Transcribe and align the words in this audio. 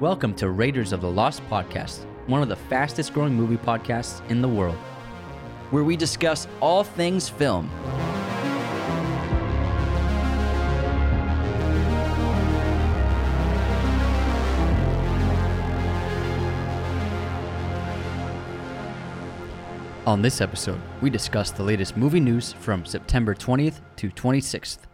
Welcome 0.00 0.32
to 0.36 0.48
Raiders 0.48 0.94
of 0.94 1.02
the 1.02 1.10
Lost 1.10 1.46
podcast, 1.50 2.06
one 2.26 2.40
of 2.40 2.48
the 2.48 2.56
fastest 2.56 3.12
growing 3.12 3.34
movie 3.34 3.58
podcasts 3.58 4.26
in 4.30 4.40
the 4.40 4.48
world. 4.48 4.78
where 5.70 5.84
we 5.84 5.94
discuss 5.94 6.48
all 6.60 6.82
things 6.82 7.28
film. 7.28 7.68
On 20.06 20.22
this 20.22 20.40
episode, 20.40 20.80
we 21.02 21.10
discuss 21.10 21.50
the 21.50 21.62
latest 21.62 21.98
movie 21.98 22.20
news 22.20 22.54
from 22.54 22.86
September 22.86 23.34
20th 23.34 23.82
to 23.96 24.08
26th. 24.08 24.89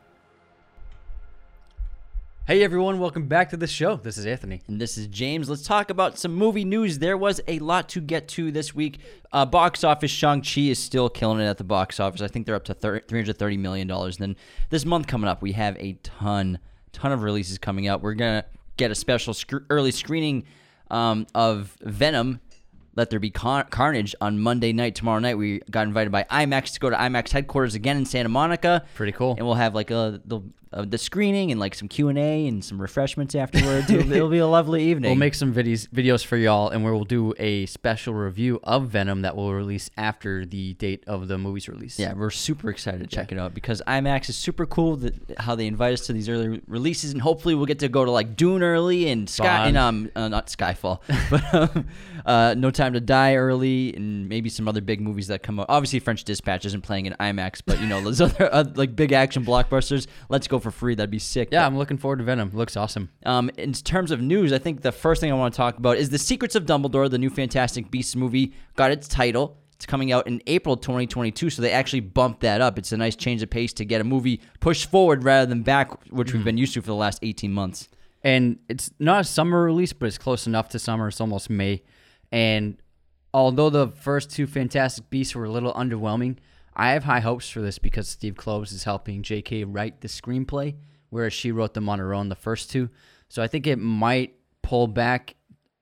Hey 2.47 2.63
everyone, 2.63 3.01
welcome 3.01 3.27
back 3.27 3.51
to 3.51 3.57
the 3.57 3.67
show. 3.67 3.97
This 3.97 4.17
is 4.17 4.25
Anthony. 4.25 4.63
And 4.69 4.81
this 4.81 4.97
is 4.97 5.09
James. 5.09 5.51
Let's 5.51 5.65
talk 5.65 5.91
about 5.91 6.17
some 6.17 6.33
movie 6.33 6.65
news. 6.65 7.01
There 7.01 7.17
was 7.17 7.41
a 7.49 7.59
lot 7.59 7.89
to 7.89 8.01
get 8.01 8.29
to 8.29 8.53
this 8.53 8.73
week. 8.73 9.01
Uh, 9.33 9.45
box 9.45 9.83
office, 9.83 10.13
Shang-Chi 10.13 10.61
is 10.61 10.79
still 10.79 11.09
killing 11.09 11.41
it 11.41 11.47
at 11.47 11.59
the 11.59 11.65
box 11.65 11.99
office. 11.99 12.21
I 12.21 12.29
think 12.29 12.47
they're 12.47 12.55
up 12.55 12.63
to 12.67 12.75
thir- 12.75 13.01
$330 13.01 13.59
million. 13.59 13.91
And 13.91 14.15
then 14.15 14.37
this 14.71 14.85
month 14.85 15.09
coming 15.09 15.27
up, 15.27 15.43
we 15.43 15.55
have 15.55 15.77
a 15.79 15.95
ton, 16.05 16.61
ton 16.93 17.11
of 17.11 17.25
releases 17.25 17.59
coming 17.59 17.89
out. 17.89 18.01
We're 18.01 18.15
going 18.15 18.43
to 18.43 18.49
get 18.77 18.93
a 18.93 18.95
special 18.95 19.35
sc- 19.35 19.65
early 19.69 19.91
screening 19.91 20.45
um, 20.89 21.27
of 21.35 21.77
Venom 21.81 22.39
Let 22.97 23.11
There 23.11 23.21
Be 23.21 23.31
Car- 23.31 23.65
Carnage 23.65 24.15
on 24.21 24.39
Monday 24.41 24.73
night. 24.73 24.95
Tomorrow 24.95 25.21
night, 25.21 25.37
we 25.39 25.61
got 25.71 25.87
invited 25.87 26.11
by 26.11 26.25
IMAX 26.25 26.73
to 26.75 26.81
go 26.81 26.91
to 26.91 26.97
IMAX 26.97 27.31
headquarters 27.31 27.75
again 27.75 27.97
in 27.99 28.07
Santa 28.07 28.29
Monica. 28.31 28.85
Pretty 28.95 29.13
cool. 29.13 29.35
And 29.37 29.45
we'll 29.47 29.55
have 29.55 29.75
like 29.75 29.91
a 29.91 30.21
the 30.25 30.41
uh, 30.73 30.85
the 30.85 30.99
screening 30.99 31.53
and 31.53 31.61
like 31.61 31.75
some 31.75 31.87
Q 31.89 32.09
and 32.09 32.19
A 32.19 32.47
and 32.49 32.63
some 32.63 32.83
refreshments 32.83 33.35
afterwards. 33.37 33.89
it'll, 33.89 34.13
it'll 34.13 34.29
be 34.29 34.39
a 34.39 34.47
lovely 34.49 34.83
evening. 34.91 35.11
We'll 35.11 35.17
make 35.19 35.35
some 35.35 35.55
videos 35.55 35.89
videos 35.89 36.25
for 36.25 36.37
y'all, 36.37 36.69
and 36.71 36.85
we'll 36.85 37.05
do 37.05 37.33
a 37.39 37.67
special 37.67 38.13
review 38.15 38.59
of 38.65 38.89
Venom 38.89 39.23
that 39.23 39.37
will 39.37 39.55
release 39.55 39.91
after 39.97 40.45
the 40.45 40.75
date 40.75 41.05
of 41.07 41.29
the 41.29 41.39
movie's 41.39 41.69
release. 41.69 41.99
yeah, 41.99 42.13
we're 42.15 42.31
super 42.31 42.69
excited 42.69 43.01
to 43.01 43.07
check 43.07 43.31
it 43.31 43.39
out 43.39 43.55
because 43.55 43.81
IMAX 43.87 44.29
is 44.29 44.37
super 44.37 44.67
cool. 44.67 44.97
That 44.97 45.15
how 45.39 45.55
they 45.55 45.67
invite 45.69 45.93
us 45.93 46.07
to 46.09 46.13
these 46.13 46.29
early 46.29 46.61
releases, 46.67 47.13
and 47.13 47.23
hopefully 47.23 47.55
we'll 47.55 47.67
get 47.67 47.79
to 47.79 47.89
go 47.89 48.05
to 48.05 48.11
like 48.11 48.37
Dune 48.37 48.63
early 48.63 49.09
and 49.09 49.31
Sky 49.31 49.69
and 49.69 49.77
um 49.77 50.11
uh, 50.17 50.29
not 50.29 50.49
Skyfall, 50.49 51.01
but 51.31 51.55
um, 51.77 51.87
uh, 52.27 52.55
No 52.59 52.71
Time 52.73 52.86
to 52.95 53.01
Die 53.01 53.35
early, 53.35 53.95
and 53.95 54.29
maybe 54.29 54.49
some 54.49 54.69
other 54.69 54.81
big 54.81 55.01
movies 55.01 55.29
that 55.29 55.43
come 55.43 55.59
out. 55.61 55.67
Obviously, 55.69 55.99
French 55.99 56.25
Dispatch 56.25 56.65
isn't 56.65 56.83
playing 56.83 57.07
in 57.07 57.15
IMAX, 57.21 57.63
but 57.65 57.81
you 57.81 57.87
know 57.87 58.01
those 58.01 58.21
other 58.23 58.53
uh, 58.53 58.65
like 58.75 58.95
big 58.97 59.13
action 59.13 59.45
blockbusters. 59.45 60.07
Let's 60.29 60.49
go 60.49 60.59
for 60.59 60.71
free. 60.71 60.95
That'd 60.95 61.11
be 61.11 61.19
sick. 61.19 61.49
Yeah, 61.53 61.67
I'm 61.67 61.77
looking 61.79 61.99
forward 61.99 62.19
to 62.19 62.25
Venom. 62.25 62.51
Looks 62.53 62.77
awesome. 62.77 63.11
Um, 63.25 63.51
in 63.57 63.73
terms 63.73 64.11
of 64.11 64.21
news, 64.21 64.53
I 64.53 64.59
think 64.59 64.83
the 64.83 64.93
first 64.93 65.21
thing 65.21 65.31
I 65.31 65.35
want 65.35 65.55
to 65.55 65.57
talk 65.57 65.79
about 65.79 65.97
is 65.97 66.11
The 66.11 66.19
Secrets 66.19 66.55
of 66.55 66.65
Dumbledore, 66.65 67.11
the 67.11 67.19
new 67.19 67.31
Fantastic 67.31 67.91
Beasts 67.91 68.17
movie, 68.17 68.53
got 68.77 68.91
its 68.91 69.09
title. 69.09 69.59
It's 69.75 69.85
coming 69.85 70.11
out 70.11 70.27
in 70.27 70.41
April 70.47 70.75
2022, 70.79 71.51
so 71.51 71.61
they 71.61 71.71
actually 71.71 72.01
bumped 72.01 72.41
that 72.41 72.63
up. 72.63 72.79
It's 72.79 72.93
a 72.93 72.97
nice 72.97 73.15
change 73.15 73.43
of 73.43 73.51
pace 73.51 73.75
to 73.75 73.85
get 73.85 74.01
a 74.01 74.05
movie 74.05 74.41
pushed 74.59 74.91
forward 74.91 75.23
rather 75.23 75.45
than 75.45 75.63
back, 75.63 75.93
which 76.11 76.33
we've 76.33 76.45
been 76.45 76.57
used 76.57 76.73
to 76.75 76.81
for 76.81 76.87
the 76.87 76.95
last 76.95 77.19
18 77.23 77.53
months. 77.53 77.89
and 78.25 78.59
it's 78.71 78.91
not 78.99 79.21
a 79.21 79.25
summer 79.25 79.63
release, 79.63 79.93
but 79.93 80.07
it's 80.07 80.17
close 80.19 80.47
enough 80.47 80.71
to 80.71 80.79
summer. 80.79 81.09
It's 81.09 81.21
almost 81.21 81.51
May, 81.51 81.83
and 82.37 82.77
although 83.33 83.71
the 83.71 83.89
first 83.89 84.31
two 84.31 84.47
Fantastic 84.47 85.09
Beasts 85.09 85.35
were 85.35 85.47
a 85.47 85.51
little 85.51 85.73
underwhelming, 85.73 86.37
I 86.75 86.91
have 86.91 87.05
high 87.05 87.21
hopes 87.21 87.49
for 87.49 87.63
this 87.63 87.79
because 87.79 88.11
Steve 88.11 88.35
Kloves 88.35 88.75
is 88.75 88.85
helping 88.85 89.23
J.K. 89.23 89.65
write 89.65 90.03
the 90.03 90.09
screenplay, 90.09 90.75
whereas 91.09 91.33
she 91.33 91.51
wrote 91.51 91.73
them 91.73 91.89
on 91.89 91.99
her 91.99 92.13
own 92.13 92.29
the 92.29 92.35
first 92.35 92.71
two. 92.71 92.91
So 93.31 93.43
I 93.43 93.47
think 93.47 93.67
it 93.67 93.79
might 93.79 94.35
pull 94.63 94.87
back 94.87 95.35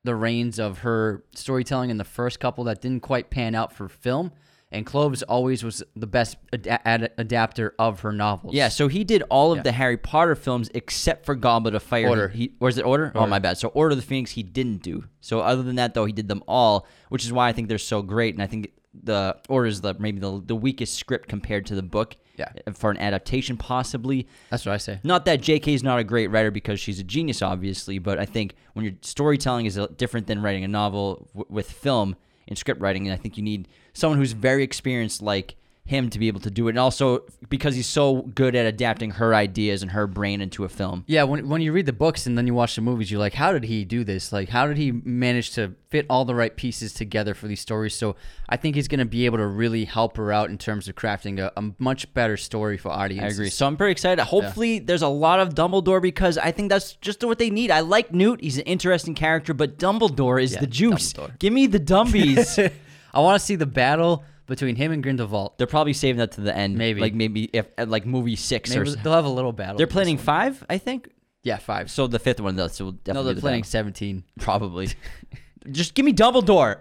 the 0.04 0.14
reins 0.14 0.60
of 0.60 0.78
her 0.78 1.24
storytelling 1.34 1.90
in 1.90 1.96
the 1.96 2.04
first 2.04 2.38
couple 2.38 2.62
that 2.64 2.80
didn't 2.80 3.02
quite 3.02 3.30
pan 3.30 3.56
out 3.56 3.72
for 3.72 3.88
film. 3.88 4.30
And 4.74 4.84
Kloves 4.86 5.22
always 5.28 5.62
was 5.64 5.82
the 5.96 6.06
best 6.06 6.36
ad- 6.52 6.80
ad- 6.84 7.12
adapter 7.16 7.74
of 7.78 8.00
her 8.00 8.12
novels. 8.12 8.54
Yeah, 8.54 8.68
so 8.68 8.88
he 8.88 9.04
did 9.04 9.22
all 9.30 9.52
of 9.52 9.62
the 9.62 9.72
Harry 9.72 9.96
Potter 9.96 10.34
films 10.34 10.70
except 10.74 11.24
for 11.24 11.34
Goblet 11.34 11.74
of 11.74 11.82
Fire. 11.82 12.08
Order. 12.08 12.28
He, 12.28 12.54
or 12.60 12.68
is 12.68 12.76
it 12.78 12.84
Order? 12.84 13.12
Oh, 13.14 13.26
my 13.26 13.38
bad. 13.38 13.56
So 13.58 13.68
Order 13.68 13.92
of 13.92 13.96
the 13.98 14.02
Phoenix 14.06 14.32
he 14.32 14.42
didn't 14.42 14.82
do. 14.82 15.04
So 15.20 15.40
other 15.40 15.62
than 15.62 15.76
that, 15.76 15.94
though, 15.94 16.04
he 16.04 16.12
did 16.12 16.28
them 16.28 16.42
all, 16.48 16.86
which 17.08 17.24
is 17.24 17.32
why 17.32 17.48
I 17.48 17.52
think 17.52 17.68
they're 17.68 17.78
so 17.78 18.02
great. 18.02 18.34
And 18.34 18.42
I 18.42 18.46
think 18.46 18.72
the 19.02 19.36
Order 19.48 19.66
is 19.68 19.80
the 19.80 19.94
maybe 19.94 20.20
the, 20.20 20.42
the 20.44 20.56
weakest 20.56 20.94
script 20.94 21.28
compared 21.28 21.66
to 21.66 21.74
the 21.74 21.82
book. 21.82 22.16
Yeah. 22.36 22.48
For 22.72 22.90
an 22.90 22.96
adaptation, 22.98 23.56
possibly. 23.56 24.26
that's 24.50 24.66
what 24.66 24.72
I 24.72 24.78
say. 24.78 24.98
Not 25.04 25.24
that 25.26 25.40
J.K. 25.40 25.72
is 25.72 25.84
not 25.84 26.00
a 26.00 26.04
great 26.04 26.26
writer 26.32 26.50
because 26.50 26.80
she's 26.80 26.98
a 26.98 27.04
genius, 27.04 27.42
obviously, 27.42 28.00
but 28.00 28.18
I 28.18 28.24
think 28.24 28.54
when 28.72 28.84
your 28.84 28.94
storytelling 29.02 29.66
is 29.66 29.78
uh, 29.78 29.86
different 29.96 30.26
than 30.26 30.42
writing 30.42 30.64
a 30.64 30.68
novel 30.68 31.28
w- 31.32 31.46
with 31.48 31.70
film 31.70 32.16
and 32.48 32.58
script 32.58 32.80
writing, 32.80 33.06
and 33.06 33.12
I 33.12 33.16
think 33.16 33.36
you 33.36 33.44
need 33.44 33.68
someone 33.94 34.18
who's 34.18 34.32
very 34.32 34.62
experienced 34.62 35.22
like 35.22 35.56
him 35.86 36.08
to 36.08 36.18
be 36.18 36.28
able 36.28 36.40
to 36.40 36.50
do 36.50 36.66
it, 36.68 36.70
and 36.70 36.78
also 36.78 37.24
because 37.50 37.74
he's 37.74 37.86
so 37.86 38.22
good 38.22 38.54
at 38.54 38.64
adapting 38.64 39.12
her 39.12 39.34
ideas 39.34 39.82
and 39.82 39.90
her 39.90 40.06
brain 40.06 40.40
into 40.40 40.64
a 40.64 40.68
film. 40.68 41.04
Yeah, 41.06 41.24
when 41.24 41.46
when 41.48 41.60
you 41.60 41.72
read 41.72 41.84
the 41.84 41.92
books 41.92 42.26
and 42.26 42.38
then 42.38 42.46
you 42.46 42.54
watch 42.54 42.74
the 42.74 42.80
movies, 42.80 43.10
you're 43.10 43.20
like, 43.20 43.34
how 43.34 43.52
did 43.52 43.64
he 43.64 43.84
do 43.84 44.02
this? 44.02 44.32
Like, 44.32 44.48
how 44.48 44.66
did 44.66 44.78
he 44.78 44.92
manage 44.92 45.50
to 45.52 45.74
fit 45.90 46.06
all 46.08 46.24
the 46.24 46.34
right 46.34 46.56
pieces 46.56 46.94
together 46.94 47.34
for 47.34 47.48
these 47.48 47.60
stories? 47.60 47.94
So 47.94 48.16
I 48.48 48.56
think 48.56 48.76
he's 48.76 48.88
going 48.88 49.00
to 49.00 49.04
be 49.04 49.26
able 49.26 49.38
to 49.38 49.46
really 49.46 49.84
help 49.84 50.16
her 50.16 50.32
out 50.32 50.48
in 50.48 50.56
terms 50.56 50.88
of 50.88 50.94
crafting 50.94 51.38
a, 51.38 51.52
a 51.54 51.72
much 51.78 52.12
better 52.14 52.38
story 52.38 52.78
for 52.78 52.88
audience. 52.88 53.20
I 53.20 53.26
audiences. 53.26 53.38
agree. 53.38 53.50
So 53.50 53.66
I'm 53.66 53.76
pretty 53.76 53.92
excited. 53.92 54.22
Hopefully, 54.22 54.78
there's 54.78 55.02
a 55.02 55.08
lot 55.08 55.40
of 55.40 55.54
Dumbledore 55.54 56.00
because 56.00 56.38
I 56.38 56.50
think 56.50 56.70
that's 56.70 56.94
just 56.94 57.22
what 57.22 57.38
they 57.38 57.50
need. 57.50 57.70
I 57.70 57.80
like 57.80 58.10
Newt; 58.10 58.40
he's 58.40 58.56
an 58.56 58.64
interesting 58.64 59.14
character, 59.14 59.52
but 59.52 59.78
Dumbledore 59.78 60.42
is 60.42 60.56
the 60.56 60.66
juice. 60.66 61.12
Dumbledore. 61.12 61.38
Give 61.38 61.52
me 61.52 61.66
the 61.66 61.80
Dumbies. 61.80 62.72
I 63.14 63.20
want 63.20 63.38
to 63.38 63.44
see 63.44 63.56
the 63.56 63.66
battle 63.66 64.24
between 64.46 64.76
him 64.76 64.92
and 64.92 65.02
Grindelwald. 65.02 65.54
They're 65.56 65.66
probably 65.66 65.92
saving 65.92 66.18
that 66.18 66.32
to 66.32 66.40
the 66.40 66.54
end. 66.54 66.76
Maybe. 66.76 67.00
like 67.00 67.14
maybe 67.14 67.44
if 67.52 67.66
like 67.78 68.04
movie 68.06 68.36
six 68.36 68.74
or 68.74 68.84
something. 68.84 69.02
they'll 69.02 69.12
have 69.12 69.24
a 69.24 69.28
little 69.28 69.52
battle. 69.52 69.76
They're 69.76 69.86
in 69.86 69.92
planning 69.92 70.18
five, 70.18 70.64
I 70.68 70.78
think. 70.78 71.10
Yeah, 71.42 71.58
five. 71.58 71.90
So 71.90 72.06
the 72.06 72.18
fifth 72.18 72.40
one, 72.40 72.56
though, 72.56 72.68
so 72.68 72.86
no, 72.86 72.90
definitely 72.92 73.24
they're 73.24 73.34
the 73.34 73.40
planning 73.42 73.60
battle. 73.60 73.70
17. 73.70 74.24
probably. 74.40 74.88
Just 75.70 75.94
give 75.94 76.04
me 76.04 76.12
Dumbledore. 76.12 76.76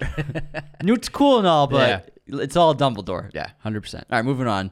Newt's 0.84 1.10
cool 1.10 1.38
and 1.38 1.48
all, 1.48 1.68
but 1.68 2.12
it's 2.28 2.58
all 2.58 2.76
Dumbledore. 2.76 3.30
Yeah, 3.34 3.50
100%. 3.64 3.96
All 3.96 4.04
right, 4.12 4.26
moving 4.26 4.48
on. 4.48 4.72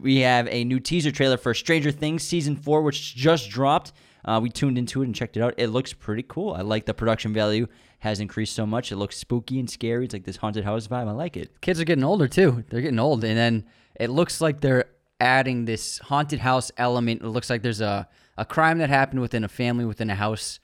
We 0.00 0.20
have 0.20 0.48
a 0.48 0.64
new 0.64 0.80
teaser 0.80 1.12
trailer 1.12 1.36
for 1.36 1.54
Stranger 1.54 1.92
Things 1.92 2.22
season 2.22 2.56
four, 2.56 2.82
which 2.82 3.14
just 3.14 3.50
dropped. 3.50 3.92
Uh, 4.24 4.38
we 4.42 4.50
tuned 4.50 4.78
into 4.78 5.02
it 5.02 5.06
and 5.06 5.14
checked 5.14 5.36
it 5.36 5.42
out. 5.42 5.54
It 5.56 5.68
looks 5.68 5.92
pretty 5.92 6.22
cool. 6.22 6.54
I 6.54 6.60
like 6.60 6.86
the 6.86 6.94
production 6.94 7.32
value 7.32 7.66
has 8.00 8.20
increased 8.20 8.54
so 8.54 8.66
much. 8.66 8.92
It 8.92 8.96
looks 8.96 9.16
spooky 9.16 9.58
and 9.58 9.68
scary. 9.68 10.04
It's 10.04 10.12
like 10.12 10.24
this 10.24 10.36
haunted 10.36 10.64
house 10.64 10.86
vibe. 10.86 11.08
I 11.08 11.12
like 11.12 11.36
it. 11.36 11.60
kids 11.60 11.80
are 11.80 11.84
getting 11.84 12.04
older 12.04 12.28
too. 12.28 12.64
They're 12.68 12.80
getting 12.80 12.98
old, 12.98 13.24
and 13.24 13.36
then 13.36 13.64
it 13.98 14.10
looks 14.10 14.40
like 14.40 14.60
they're 14.60 14.86
adding 15.20 15.64
this 15.64 15.98
haunted 15.98 16.40
house 16.40 16.70
element. 16.76 17.22
It 17.22 17.28
looks 17.28 17.50
like 17.50 17.62
there's 17.62 17.80
a 17.80 18.08
a 18.38 18.44
crime 18.44 18.78
that 18.78 18.88
happened 18.88 19.20
within 19.20 19.44
a 19.44 19.48
family 19.48 19.84
within 19.84 20.10
a 20.10 20.14
house 20.14 20.58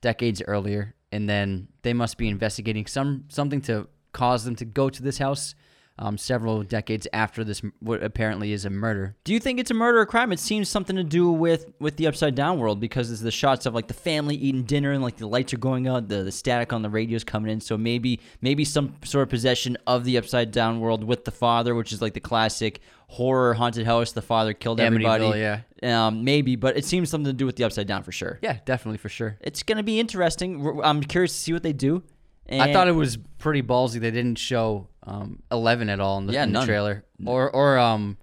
decades 0.00 0.42
earlier, 0.46 0.94
and 1.12 1.28
then 1.28 1.68
they 1.82 1.92
must 1.92 2.16
be 2.16 2.28
investigating 2.28 2.86
some 2.86 3.24
something 3.28 3.60
to 3.62 3.88
cause 4.12 4.44
them 4.44 4.56
to 4.56 4.64
go 4.64 4.88
to 4.90 5.02
this 5.02 5.18
house. 5.18 5.54
Um, 6.02 6.16
several 6.16 6.62
decades 6.62 7.06
after 7.12 7.44
this, 7.44 7.60
what 7.80 8.02
apparently 8.02 8.52
is 8.52 8.64
a 8.64 8.70
murder. 8.70 9.16
Do 9.24 9.34
you 9.34 9.38
think 9.38 9.60
it's 9.60 9.70
a 9.70 9.74
murder 9.74 10.00
or 10.00 10.06
crime? 10.06 10.32
It 10.32 10.38
seems 10.38 10.70
something 10.70 10.96
to 10.96 11.04
do 11.04 11.30
with 11.30 11.70
with 11.78 11.96
the 11.98 12.06
upside 12.06 12.34
down 12.34 12.58
world 12.58 12.80
because 12.80 13.10
it's 13.10 13.20
the 13.20 13.30
shots 13.30 13.66
of 13.66 13.74
like 13.74 13.86
the 13.86 13.92
family 13.92 14.34
eating 14.34 14.62
dinner 14.62 14.92
and 14.92 15.02
like 15.02 15.18
the 15.18 15.26
lights 15.26 15.52
are 15.52 15.58
going 15.58 15.86
out, 15.86 16.08
the, 16.08 16.22
the 16.22 16.32
static 16.32 16.72
on 16.72 16.80
the 16.80 16.88
radio 16.88 17.16
is 17.16 17.24
coming 17.24 17.52
in. 17.52 17.60
So 17.60 17.76
maybe 17.76 18.18
maybe 18.40 18.64
some 18.64 18.94
sort 19.04 19.24
of 19.24 19.28
possession 19.28 19.76
of 19.86 20.04
the 20.04 20.16
upside 20.16 20.52
down 20.52 20.80
world 20.80 21.04
with 21.04 21.26
the 21.26 21.32
father, 21.32 21.74
which 21.74 21.92
is 21.92 22.00
like 22.00 22.14
the 22.14 22.20
classic 22.20 22.80
horror 23.08 23.52
haunted 23.52 23.84
house. 23.84 24.12
The 24.12 24.22
father 24.22 24.54
killed 24.54 24.80
everybody. 24.80 25.38
Yeah. 25.38 25.60
Um, 25.82 26.24
maybe, 26.24 26.56
but 26.56 26.78
it 26.78 26.86
seems 26.86 27.10
something 27.10 27.30
to 27.30 27.36
do 27.36 27.44
with 27.44 27.56
the 27.56 27.64
upside 27.64 27.86
down 27.86 28.04
for 28.04 28.12
sure. 28.12 28.38
Yeah, 28.40 28.56
definitely 28.64 28.98
for 28.98 29.10
sure. 29.10 29.36
It's 29.42 29.62
gonna 29.62 29.82
be 29.82 30.00
interesting. 30.00 30.80
I'm 30.82 31.02
curious 31.02 31.34
to 31.34 31.38
see 31.38 31.52
what 31.52 31.62
they 31.62 31.74
do. 31.74 32.02
I 32.50 32.72
thought 32.72 32.88
it 32.88 32.92
was 32.92 33.16
pretty 33.38 33.62
ballsy. 33.62 34.00
They 34.00 34.10
didn't 34.10 34.38
show 34.38 34.88
um, 35.04 35.42
Eleven 35.52 35.88
at 35.88 36.00
all 36.00 36.18
in 36.18 36.26
the, 36.26 36.32
Yeah, 36.32 36.44
in 36.44 36.52
the 36.52 36.64
trailer, 36.64 37.04
or 37.26 37.50
or 37.50 37.78
um, 37.78 38.16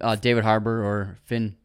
uh, 0.00 0.16
David 0.16 0.44
Harbour 0.44 0.84
or 0.84 1.18
Finn. 1.24 1.56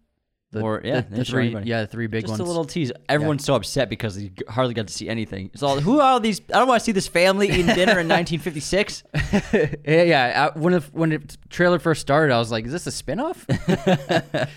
The, 0.51 0.61
Or- 0.61 0.81
yeah, 0.81 1.01
the, 1.01 1.17
the 1.17 1.25
three, 1.25 1.53
yeah, 1.65 1.81
the 1.81 1.87
three 1.87 2.07
big 2.07 2.21
Just 2.21 2.31
ones. 2.31 2.39
a 2.39 2.43
little 2.45 2.63
tease. 2.63 2.89
Everyone's 3.09 3.43
so 3.43 3.55
upset 3.55 3.89
because 3.89 4.15
they 4.15 4.31
hardly 4.47 4.73
got 4.73 4.87
to 4.87 4.93
see 4.93 5.09
anything. 5.09 5.49
It's 5.53 5.61
all 5.61 5.77
who 5.81 5.99
are 5.99 6.21
these? 6.21 6.39
I 6.53 6.59
don't 6.59 6.69
want 6.69 6.79
to 6.79 6.85
see 6.85 6.93
this 6.93 7.05
family 7.09 7.49
eating 7.49 7.65
dinner 7.65 7.99
in 7.99 8.07
1956. 8.07 9.03
yeah, 9.53 10.03
yeah. 10.03 10.49
I, 10.55 10.57
when 10.57 10.71
the 10.71 10.79
when 10.93 11.09
the 11.09 11.37
trailer 11.49 11.79
first 11.79 11.99
started, 11.99 12.33
I 12.33 12.39
was 12.39 12.49
like, 12.49 12.65
"Is 12.65 12.71
this 12.71 12.87
a 12.87 12.91
spinoff?" 12.91 13.43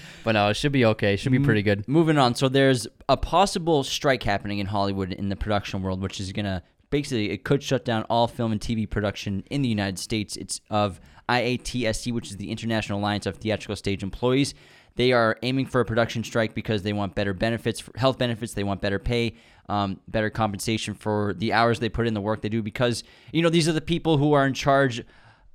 but 0.25 0.32
no, 0.32 0.49
it 0.50 0.55
should 0.55 0.70
be 0.73 0.85
okay. 0.85 1.14
It 1.14 1.17
should 1.17 1.32
be 1.32 1.41
pretty 1.41 1.62
good. 1.62 1.87
Moving 1.88 2.19
on. 2.19 2.37
So 2.37 2.49
there's 2.49 2.87
a 3.08 3.17
possible 3.17 3.82
strike 3.82 4.23
happening 4.23 4.61
in 4.61 4.67
Hollywood 4.67 5.12
in 5.12 5.29
the 5.29 5.37
production 5.37 5.82
world, 5.82 6.00
which 6.00 6.20
is 6.20 6.31
gonna 6.31 6.62
basically 6.90 7.31
it 7.31 7.44
could 7.44 7.62
shut 7.62 7.84
down 7.84 8.02
all 8.04 8.26
film 8.26 8.52
and 8.52 8.60
TV 8.60 8.88
production 8.88 9.44
in 9.50 9.62
the 9.62 9.69
United 9.69 9.98
States. 9.98 10.37
It's 10.37 10.60
of 10.70 11.00
IATSE, 11.28 12.12
which 12.12 12.31
is 12.31 12.37
the 12.37 12.50
International 12.50 12.98
Alliance 12.98 13.26
of 13.26 13.37
Theatrical 13.37 13.76
Stage 13.76 14.02
Employees. 14.02 14.54
They 14.96 15.12
are 15.12 15.38
aiming 15.42 15.66
for 15.66 15.81
a 15.81 15.84
production 15.84 16.25
strike 16.25 16.54
because 16.54 16.82
they 16.82 16.92
want 16.92 17.14
better 17.14 17.32
benefits, 17.32 17.82
health 17.96 18.19
benefits. 18.19 18.54
They 18.54 18.64
want 18.64 18.81
better 18.81 18.98
pay, 18.98 19.34
um, 19.69 20.00
better 20.08 20.31
compensation 20.31 20.94
for 20.94 21.34
the 21.38 21.52
hours 21.52 21.78
they 21.78 21.88
put 21.88 22.06
in, 22.06 22.14
the 22.14 22.20
work 22.20 22.42
they 22.42 22.48
do. 22.48 22.62
Because 22.62 23.04
you 23.32 23.40
know 23.40 23.48
these 23.48 23.69
are 23.69 23.72
the 23.72 23.81
people 23.81 24.19
who 24.19 24.32
are 24.32 24.46
in 24.46 24.52
charge 24.52 25.02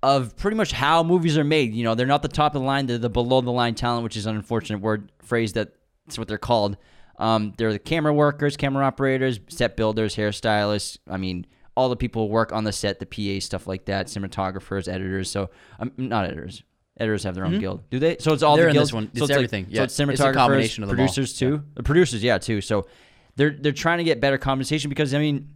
of 0.01 0.35
pretty 0.37 0.55
much 0.55 0.71
how 0.71 1.03
movies 1.03 1.37
are 1.37 1.43
made. 1.43 1.73
You 1.73 1.83
know, 1.83 1.95
they're 1.95 2.07
not 2.07 2.21
the 2.21 2.27
top 2.29 2.55
of 2.55 2.61
the 2.61 2.65
line; 2.65 2.85
they're 2.85 2.97
the 2.97 3.09
below 3.09 3.41
the 3.41 3.51
line 3.51 3.75
talent, 3.75 4.03
which 4.03 4.15
is 4.15 4.25
an 4.25 4.35
unfortunate 4.35 4.79
word 4.79 5.11
phrase 5.21 5.53
that 5.53 5.73
that's 6.05 6.17
what 6.17 6.27
they're 6.27 6.37
called. 6.37 6.77
Um, 7.17 7.53
they're 7.57 7.71
the 7.71 7.79
camera 7.79 8.13
workers, 8.13 8.57
camera 8.57 8.85
operators, 8.85 9.39
set 9.47 9.77
builders, 9.77 10.15
hairstylists. 10.15 10.97
I 11.09 11.17
mean, 11.17 11.45
all 11.77 11.89
the 11.89 11.95
people 11.95 12.27
who 12.27 12.33
work 12.33 12.51
on 12.51 12.63
the 12.63 12.71
set, 12.71 12.99
the 12.99 13.05
PA 13.05 13.39
stuff 13.43 13.67
like 13.67 13.85
that, 13.85 14.07
cinematographers, 14.07 14.87
editors. 14.87 15.29
So, 15.31 15.49
um, 15.79 15.91
not 15.97 16.25
editors. 16.25 16.63
Editors 16.99 17.23
have 17.23 17.35
their 17.35 17.45
own 17.45 17.59
guild. 17.59 17.89
Do 17.89 17.99
they? 17.99 18.15
So 18.19 18.31
it's 18.33 18.41
all 18.43 18.55
Mm-hmm. 18.55 18.61
They're 18.61 18.67
the 18.69 18.73
guilds. 18.73 18.93
one. 18.93 19.05
So 19.07 19.09
It's 19.13 19.21
like- 19.29 19.31
everything. 19.31 19.65
Yeah. 19.69 19.79
So 19.79 19.83
it's 19.83 19.99
It's 19.99 20.19
a 20.21 20.31
combination 20.33 20.83
of 20.83 20.89
them 20.89 20.97
all. 20.99 21.05
producers 21.05 21.37
too. 21.37 21.63
The 21.73 21.83
producers, 21.83 22.23
yeah, 22.23 22.37
too. 22.37 22.61
So 22.61 22.87
they're 23.35 23.49
they're 23.51 23.73
trying 23.73 23.97
to 23.97 24.05
get 24.05 24.21
better 24.21 24.37
compensation 24.37 24.87
because 24.89 25.13
I 25.13 25.19
mean, 25.19 25.49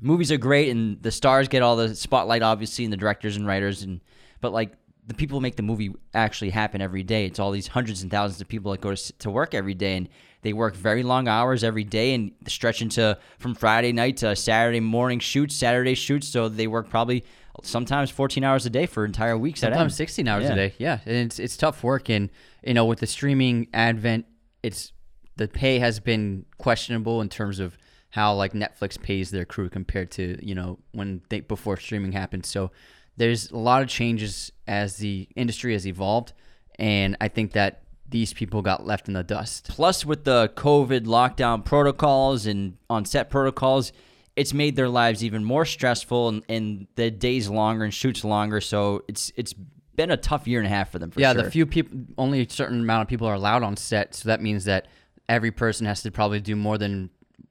movies 0.00 0.30
are 0.30 0.36
great 0.36 0.68
and 0.70 1.02
the 1.02 1.10
stars 1.10 1.48
get 1.48 1.62
all 1.62 1.74
the 1.74 1.94
spotlight, 1.96 2.42
obviously, 2.42 2.84
and 2.84 2.92
the 2.92 2.96
directors 2.96 3.36
and 3.36 3.44
writers, 3.46 3.82
and 3.82 4.00
but 4.40 4.52
like 4.52 4.72
the 5.08 5.14
people 5.14 5.38
who 5.38 5.40
make 5.40 5.56
the 5.56 5.62
movie 5.62 5.90
actually 6.14 6.50
happen 6.50 6.80
every 6.80 7.02
day. 7.02 7.24
It's 7.24 7.38
all 7.38 7.50
these 7.50 7.66
hundreds 7.66 8.02
and 8.02 8.10
thousands 8.10 8.40
of 8.42 8.46
people 8.48 8.70
that 8.72 8.80
go 8.82 8.94
to, 8.94 9.12
to 9.20 9.30
work 9.30 9.54
every 9.54 9.74
day, 9.74 9.96
and 9.96 10.08
they 10.42 10.52
work 10.52 10.76
very 10.76 11.02
long 11.02 11.26
hours 11.26 11.64
every 11.64 11.82
day 11.82 12.14
and 12.14 12.32
stretch 12.46 12.82
into 12.82 13.18
from 13.38 13.54
Friday 13.54 13.92
night 13.92 14.18
to 14.18 14.36
Saturday 14.36 14.80
morning 14.80 15.18
shoots, 15.18 15.56
Saturday 15.56 15.94
shoots. 15.94 16.28
So 16.28 16.48
they 16.48 16.66
work 16.66 16.90
probably 16.90 17.24
sometimes 17.64 18.10
14 18.10 18.44
hours 18.44 18.66
a 18.66 18.70
day 18.70 18.86
for 18.86 19.04
entire 19.04 19.36
weeks. 19.36 19.60
Sometimes 19.60 19.96
16 19.96 20.28
hours 20.28 20.44
Yeah. 20.44 20.52
a 20.52 20.54
day. 20.54 20.74
Yeah, 20.78 20.98
and 21.06 21.16
it's 21.16 21.38
it's 21.38 21.56
tough 21.56 21.82
work, 21.82 22.08
and 22.10 22.28
you 22.62 22.74
know 22.74 22.84
with 22.84 23.00
the 23.00 23.06
streaming 23.06 23.68
advent, 23.72 24.26
it's 24.62 24.92
the 25.36 25.48
pay 25.48 25.78
has 25.78 26.00
been 26.00 26.44
questionable 26.58 27.20
in 27.22 27.28
terms 27.30 27.58
of 27.60 27.78
how 28.10 28.34
like 28.34 28.52
Netflix 28.52 29.00
pays 29.00 29.30
their 29.30 29.44
crew 29.44 29.68
compared 29.70 30.10
to 30.12 30.38
you 30.44 30.54
know 30.54 30.78
when 30.92 31.22
they 31.30 31.40
before 31.40 31.78
streaming 31.78 32.12
happened. 32.12 32.44
So 32.46 32.70
there's 33.18 33.50
a 33.50 33.56
lot 33.56 33.82
of 33.82 33.88
changes 33.88 34.52
as 34.66 34.96
the 34.96 35.28
industry 35.36 35.72
has 35.72 35.86
evolved, 35.86 36.32
and 36.78 37.16
I 37.20 37.28
think 37.28 37.52
that 37.52 37.82
these 38.08 38.32
people 38.32 38.62
got 38.62 38.86
left 38.86 39.08
in 39.08 39.14
the 39.14 39.22
dust. 39.22 39.68
Plus, 39.68 40.06
with 40.06 40.24
the 40.24 40.50
COVID 40.56 41.04
lockdown 41.04 41.64
protocols 41.64 42.46
and 42.46 42.78
on 42.88 43.04
set 43.04 43.28
protocols, 43.28 43.92
it's 44.36 44.54
made 44.54 44.76
their 44.76 44.88
lives 44.88 45.22
even 45.24 45.44
more 45.44 45.64
stressful 45.64 46.28
and, 46.28 46.42
and 46.48 46.86
the 46.94 47.10
days 47.10 47.48
longer 47.48 47.84
and 47.84 47.92
shoots 47.92 48.24
longer. 48.24 48.60
So 48.60 49.02
it's 49.08 49.32
it's 49.36 49.54
been 49.96 50.10
a 50.10 50.16
tough 50.16 50.46
year 50.46 50.60
and 50.60 50.66
a 50.66 50.70
half 50.70 50.90
for 50.90 50.98
them. 50.98 51.10
For 51.10 51.20
yeah, 51.20 51.32
sure. 51.32 51.42
the 51.42 51.50
few 51.50 51.66
people, 51.66 51.98
only 52.16 52.40
a 52.40 52.48
certain 52.48 52.80
amount 52.80 53.02
of 53.02 53.08
people 53.08 53.26
are 53.26 53.34
allowed 53.34 53.64
on 53.64 53.76
set, 53.76 54.14
so 54.14 54.28
that 54.28 54.40
means 54.40 54.64
that 54.64 54.86
every 55.28 55.50
person 55.50 55.86
has 55.86 56.02
to 56.02 56.10
probably 56.10 56.40
do 56.40 56.56
more 56.56 56.78
than 56.78 57.10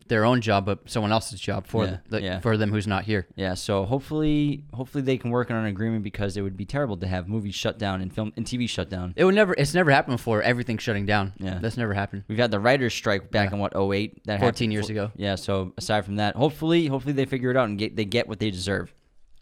their 0.09 0.25
own 0.25 0.41
job, 0.41 0.65
but 0.65 0.89
someone 0.89 1.11
else's 1.11 1.39
job 1.39 1.67
for 1.67 1.85
Yeah, 1.85 1.97
the, 2.09 2.21
yeah. 2.21 2.39
for 2.39 2.57
them 2.57 2.71
who's 2.71 2.87
not 2.87 3.03
here. 3.03 3.27
Yeah, 3.35 3.53
so 3.53 3.85
hopefully, 3.85 4.63
hopefully 4.73 5.03
they 5.03 5.17
can 5.17 5.31
work 5.31 5.51
on 5.51 5.57
an 5.57 5.65
agreement 5.65 6.03
because 6.03 6.37
it 6.37 6.41
would 6.41 6.55
be 6.57 6.65
terrible 6.65 6.97
to 6.97 7.07
have 7.07 7.27
movies 7.27 7.55
shut 7.55 7.77
down 7.77 8.01
and 8.01 8.13
film 8.13 8.33
and 8.37 8.45
TV 8.45 8.69
shut 8.69 8.89
down. 8.89 9.13
It 9.15 9.23
would 9.25 9.35
never. 9.35 9.53
It's 9.53 9.73
never 9.73 9.91
happened 9.91 10.17
before. 10.17 10.41
Everything 10.41 10.77
shutting 10.77 11.05
down. 11.05 11.33
Yeah. 11.37 11.59
that's 11.61 11.77
never 11.77 11.93
happened. 11.93 12.23
We've 12.27 12.37
had 12.37 12.51
the 12.51 12.59
writers' 12.59 12.93
strike 12.93 13.31
back 13.31 13.51
in 13.51 13.59
what 13.59 13.73
08? 13.75 14.23
That 14.25 14.39
14 14.39 14.41
happened 14.41 14.73
years 14.73 14.87
before- 14.87 15.03
ago. 15.05 15.11
Yeah, 15.15 15.35
so 15.35 15.73
aside 15.77 16.05
from 16.05 16.15
that, 16.17 16.35
hopefully, 16.35 16.87
hopefully 16.87 17.13
they 17.13 17.25
figure 17.25 17.51
it 17.51 17.57
out 17.57 17.67
and 17.69 17.77
get 17.77 17.95
they 17.95 18.05
get 18.05 18.27
what 18.27 18.39
they 18.39 18.51
deserve. 18.51 18.93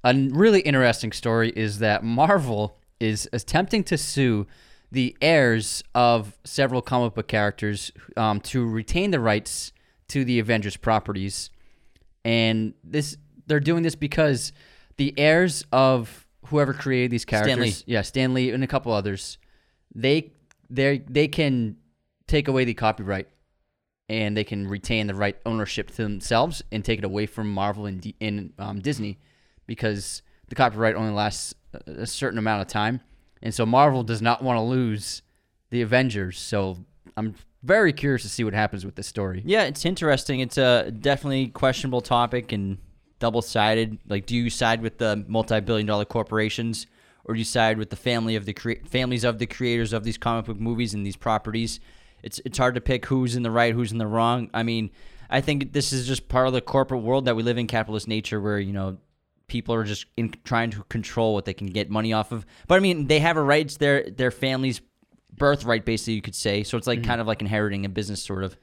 A 0.03 0.13
really 0.13 0.61
interesting 0.61 1.11
story 1.11 1.51
is 1.55 1.79
that 1.79 2.03
Marvel 2.03 2.77
is 2.99 3.27
attempting 3.33 3.83
to 3.85 3.97
sue 3.97 4.45
the 4.91 5.17
heirs 5.19 5.83
of 5.95 6.37
several 6.43 6.81
comic 6.81 7.15
book 7.15 7.27
characters 7.27 7.91
um, 8.15 8.39
to 8.39 8.65
retain 8.65 9.11
the 9.11 9.19
rights 9.19 9.73
to 10.09 10.23
the 10.23 10.39
Avengers 10.39 10.77
properties, 10.77 11.49
and 12.23 12.73
this 12.83 13.17
they're 13.47 13.59
doing 13.59 13.83
this 13.83 13.95
because 13.95 14.51
the 14.97 15.13
heirs 15.17 15.65
of 15.71 16.25
whoever 16.47 16.73
created 16.73 17.11
these 17.11 17.25
characters, 17.25 17.57
Lee. 17.59 17.93
yeah, 17.93 18.01
Stan 18.01 18.33
Lee 18.33 18.51
and 18.51 18.63
a 18.63 18.67
couple 18.67 18.91
others, 18.91 19.37
they 19.93 20.31
they 20.69 20.99
they 20.99 21.27
can 21.27 21.77
take 22.27 22.47
away 22.47 22.65
the 22.65 22.73
copyright 22.73 23.27
and 24.09 24.35
they 24.37 24.43
can 24.43 24.67
retain 24.67 25.07
the 25.07 25.15
right 25.15 25.37
ownership 25.45 25.89
to 25.89 26.03
themselves 26.03 26.63
and 26.71 26.85
take 26.85 26.99
it 26.99 27.05
away 27.05 27.25
from 27.25 27.51
Marvel 27.51 27.85
and, 27.85 28.01
D- 28.01 28.15
and 28.21 28.53
um, 28.59 28.79
Disney 28.79 29.19
because 29.65 30.21
the 30.47 30.55
copyright 30.55 30.95
only 30.95 31.11
lasts 31.11 31.55
a 31.87 32.05
certain 32.05 32.37
amount 32.37 32.61
of 32.61 32.67
time. 32.67 33.01
And 33.41 33.53
so 33.53 33.65
Marvel 33.65 34.03
does 34.03 34.21
not 34.21 34.43
want 34.43 34.57
to 34.57 34.61
lose 34.61 35.23
the 35.71 35.81
Avengers. 35.81 36.39
So 36.39 36.77
I'm 37.17 37.35
very 37.65 37.93
curious 37.93 38.21
to 38.21 38.29
see 38.29 38.43
what 38.43 38.53
happens 38.53 38.85
with 38.85 38.95
this 38.95 39.07
story. 39.07 39.41
Yeah, 39.45 39.63
it's 39.63 39.85
interesting. 39.85 40.39
It's 40.39 40.57
a 40.57 40.91
definitely 40.91 41.47
questionable 41.47 42.01
topic 42.01 42.51
and 42.51 42.77
double 43.19 43.41
sided. 43.41 43.97
Like, 44.07 44.25
do 44.25 44.35
you 44.35 44.49
side 44.49 44.81
with 44.81 44.99
the 44.99 45.25
multi 45.27 45.59
billion 45.59 45.87
dollar 45.87 46.05
corporations, 46.05 46.85
or 47.25 47.33
do 47.33 47.39
you 47.39 47.45
side 47.45 47.77
with 47.77 47.89
the 47.89 47.95
family 47.95 48.35
of 48.35 48.45
the 48.45 48.53
crea- 48.53 48.81
families 48.85 49.23
of 49.23 49.39
the 49.39 49.47
creators 49.47 49.93
of 49.93 50.03
these 50.03 50.17
comic 50.17 50.45
book 50.45 50.59
movies 50.59 50.93
and 50.93 51.05
these 51.05 51.15
properties? 51.15 51.79
It's 52.21 52.39
it's 52.45 52.57
hard 52.57 52.75
to 52.75 52.81
pick 52.81 53.05
who's 53.07 53.35
in 53.35 53.43
the 53.43 53.51
right, 53.51 53.73
who's 53.73 53.91
in 53.91 53.97
the 53.97 54.07
wrong. 54.07 54.49
I 54.53 54.63
mean, 54.63 54.91
I 55.29 55.41
think 55.41 55.73
this 55.73 55.91
is 55.91 56.07
just 56.07 56.29
part 56.29 56.47
of 56.47 56.53
the 56.53 56.61
corporate 56.61 57.01
world 57.01 57.25
that 57.25 57.35
we 57.35 57.43
live 57.43 57.57
in, 57.57 57.67
capitalist 57.67 58.07
nature, 58.07 58.39
where 58.39 58.59
you 58.59 58.73
know 58.73 58.97
people 59.47 59.75
are 59.75 59.83
just 59.83 60.05
in, 60.17 60.33
trying 60.43 60.71
to 60.71 60.83
control 60.83 61.33
what 61.33 61.45
they 61.45 61.53
can 61.53 61.67
get 61.67 61.89
money 61.89 62.13
off 62.13 62.31
of. 62.31 62.45
But 62.67 62.75
I 62.75 62.79
mean, 62.79 63.07
they 63.07 63.19
have 63.19 63.37
a 63.37 63.43
right; 63.43 63.69
their 63.79 64.09
their 64.09 64.31
family's 64.31 64.81
birthright, 65.37 65.85
basically, 65.85 66.13
you 66.13 66.21
could 66.21 66.35
say. 66.35 66.63
So 66.63 66.77
it's 66.77 66.87
like 66.87 67.03
kind 67.03 67.21
of 67.21 67.27
like 67.27 67.41
inheriting 67.41 67.85
a 67.85 67.89
business, 67.89 68.21
sort 68.21 68.43
of. 68.43 68.53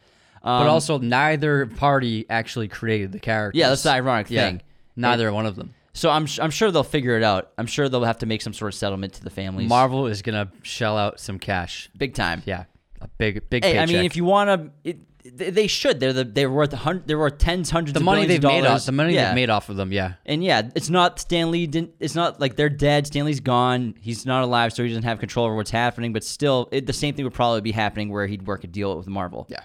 Um, 0.42 0.64
But 0.64 0.69
also, 0.69 0.98
neither 0.98 1.66
party 1.66 2.26
actually 2.28 2.69
created 2.69 3.12
the 3.12 3.20
character. 3.20 3.58
Yeah, 3.58 3.69
that's 3.69 3.82
the 3.84 3.90
ironic 3.90 4.28
Yeah, 4.30 4.46
thing. 4.48 4.62
Neither 4.96 5.32
one 5.32 5.46
of 5.46 5.56
them. 5.56 5.74
So 5.94 6.08
I'm 6.10 6.26
I'm 6.40 6.50
sure 6.50 6.70
they'll 6.70 6.82
figure 6.84 7.16
it 7.16 7.22
out. 7.22 7.52
I'm 7.58 7.66
sure 7.66 7.88
they'll 7.88 8.04
have 8.04 8.19
to 8.19 8.26
make 8.26 8.40
some 8.42 8.54
sort 8.54 8.72
of 8.72 8.78
settlement 8.78 9.12
to 9.14 9.24
the 9.24 9.30
families. 9.30 9.69
Marvel 9.69 10.06
is 10.06 10.22
gonna 10.22 10.50
shell 10.62 10.96
out 10.96 11.20
some 11.20 11.38
cash. 11.38 11.90
big 11.96 12.14
time. 12.14 12.42
Yeah, 12.46 12.64
a 13.00 13.08
big, 13.19 13.48
big. 13.50 13.62
Hey, 13.64 13.78
I 13.78 13.86
mean, 13.86 14.04
if 14.04 14.16
you 14.16 14.24
want 14.24 14.72
to, 14.84 14.96
they 15.24 15.66
should. 15.66 16.00
They're 16.00 16.12
the 16.12 16.24
they're 16.24 16.50
worth 16.50 16.72
hundred. 16.72 17.06
They're 17.06 17.19
worth 17.19 17.38
tens, 17.38 17.70
hundreds. 17.70 17.92
the 17.92 18.00
of 18.00 18.04
money 18.04 18.26
they've 18.26 18.44
of 18.44 18.50
made 18.50 18.66
off 18.66 18.86
the 18.86 18.92
money 18.92 19.14
yeah. 19.14 19.26
they've 19.26 19.36
made 19.36 19.50
off 19.50 19.69
of 19.69 19.76
them, 19.76 19.92
yeah. 19.92 20.14
And 20.26 20.42
yeah, 20.42 20.70
it's 20.74 20.90
not 20.90 21.20
Stan 21.20 21.50
Lee. 21.50 21.66
Didn't. 21.66 21.94
It's 22.00 22.14
not 22.14 22.40
like 22.40 22.56
they're 22.56 22.69
dead. 22.69 23.06
Stan 23.06 23.24
Lee's 23.24 23.40
gone. 23.40 23.94
He's 24.00 24.26
not 24.26 24.42
alive, 24.42 24.72
so 24.72 24.82
he 24.82 24.88
doesn't 24.88 25.04
have 25.04 25.20
control 25.20 25.46
over 25.46 25.54
what's 25.54 25.70
happening. 25.70 26.12
But 26.12 26.24
still, 26.24 26.69
it, 26.72 26.86
the 26.86 26.92
same 26.92 27.14
thing 27.14 27.24
would 27.24 27.34
probably 27.34 27.60
be 27.60 27.72
happening 27.72 28.10
where 28.10 28.26
he'd 28.26 28.46
work 28.46 28.64
a 28.64 28.66
deal 28.66 28.96
with 28.96 29.06
Marvel. 29.06 29.46
Yeah. 29.48 29.64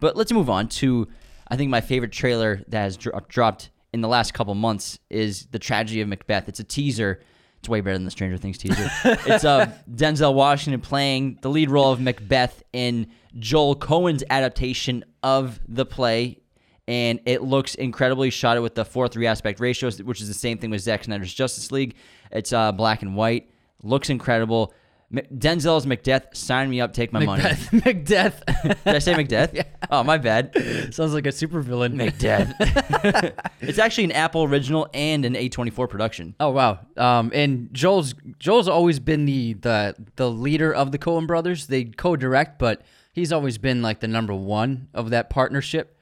But 0.00 0.16
let's 0.16 0.32
move 0.32 0.50
on 0.50 0.68
to, 0.68 1.08
I 1.48 1.56
think 1.56 1.70
my 1.70 1.80
favorite 1.80 2.12
trailer 2.12 2.62
that 2.68 2.82
has 2.82 2.96
dro- 2.96 3.18
dropped 3.28 3.70
in 3.92 4.00
the 4.00 4.08
last 4.08 4.34
couple 4.34 4.54
months 4.54 4.98
is 5.08 5.46
the 5.46 5.58
tragedy 5.58 6.00
of 6.00 6.08
Macbeth. 6.08 6.48
It's 6.48 6.60
a 6.60 6.64
teaser. 6.64 7.20
It's 7.66 7.70
way 7.70 7.80
better 7.80 7.96
than 7.96 8.04
the 8.04 8.12
Stranger 8.12 8.36
Things 8.36 8.58
teaser. 8.58 8.88
it's 9.04 9.44
uh, 9.44 9.72
Denzel 9.92 10.34
Washington 10.34 10.80
playing 10.80 11.40
the 11.42 11.48
lead 11.50 11.68
role 11.68 11.90
of 11.90 11.98
Macbeth 11.98 12.62
in 12.72 13.08
Joel 13.40 13.74
Coen's 13.74 14.22
adaptation 14.30 15.04
of 15.24 15.58
the 15.66 15.84
play. 15.84 16.38
And 16.86 17.18
it 17.26 17.42
looks 17.42 17.74
incredibly 17.74 18.30
shot 18.30 18.56
it 18.56 18.60
with 18.60 18.76
the 18.76 18.84
4 18.84 19.08
3 19.08 19.26
aspect 19.26 19.58
ratio, 19.58 19.90
which 19.90 20.20
is 20.20 20.28
the 20.28 20.34
same 20.34 20.58
thing 20.58 20.70
with 20.70 20.80
Zack 20.80 21.02
Snyder's 21.02 21.34
Justice 21.34 21.72
League. 21.72 21.96
It's 22.30 22.52
uh, 22.52 22.70
black 22.70 23.02
and 23.02 23.16
white. 23.16 23.50
Looks 23.82 24.10
incredible. 24.10 24.72
Denzel's 25.12 25.86
Macbeth. 25.86 26.36
Sign 26.36 26.68
me 26.68 26.80
up. 26.80 26.92
Take 26.92 27.12
my 27.12 27.24
money. 27.24 27.42
Macbeth, 27.42 27.72
Macbeth. 27.84 28.42
Did 28.84 28.94
I 28.94 28.98
say 28.98 29.14
Macbeth? 29.14 29.66
Oh, 29.88 30.02
my 30.02 30.18
bad. 30.18 30.52
Sounds 30.92 31.14
like 31.14 31.26
a 31.26 31.32
super 31.32 31.60
villain. 31.60 31.96
Macbeth. 31.96 32.52
it's 33.60 33.78
actually 33.78 34.02
an 34.04 34.12
Apple 34.12 34.42
original 34.42 34.88
and 34.92 35.24
an 35.24 35.34
A24 35.34 35.88
production. 35.88 36.34
Oh 36.40 36.50
wow. 36.50 36.80
Um, 36.96 37.30
and 37.32 37.72
Joel's 37.72 38.14
Joel's 38.40 38.66
always 38.66 38.98
been 38.98 39.26
the 39.26 39.52
the 39.54 39.94
the 40.16 40.28
leader 40.28 40.74
of 40.74 40.90
the 40.90 40.98
Coen 40.98 41.28
brothers. 41.28 41.68
They 41.68 41.84
co-direct, 41.84 42.58
but 42.58 42.82
he's 43.12 43.32
always 43.32 43.58
been 43.58 43.80
like 43.80 44.00
the 44.00 44.08
number 44.08 44.34
one 44.34 44.88
of 44.92 45.10
that 45.10 45.30
partnership. 45.30 45.95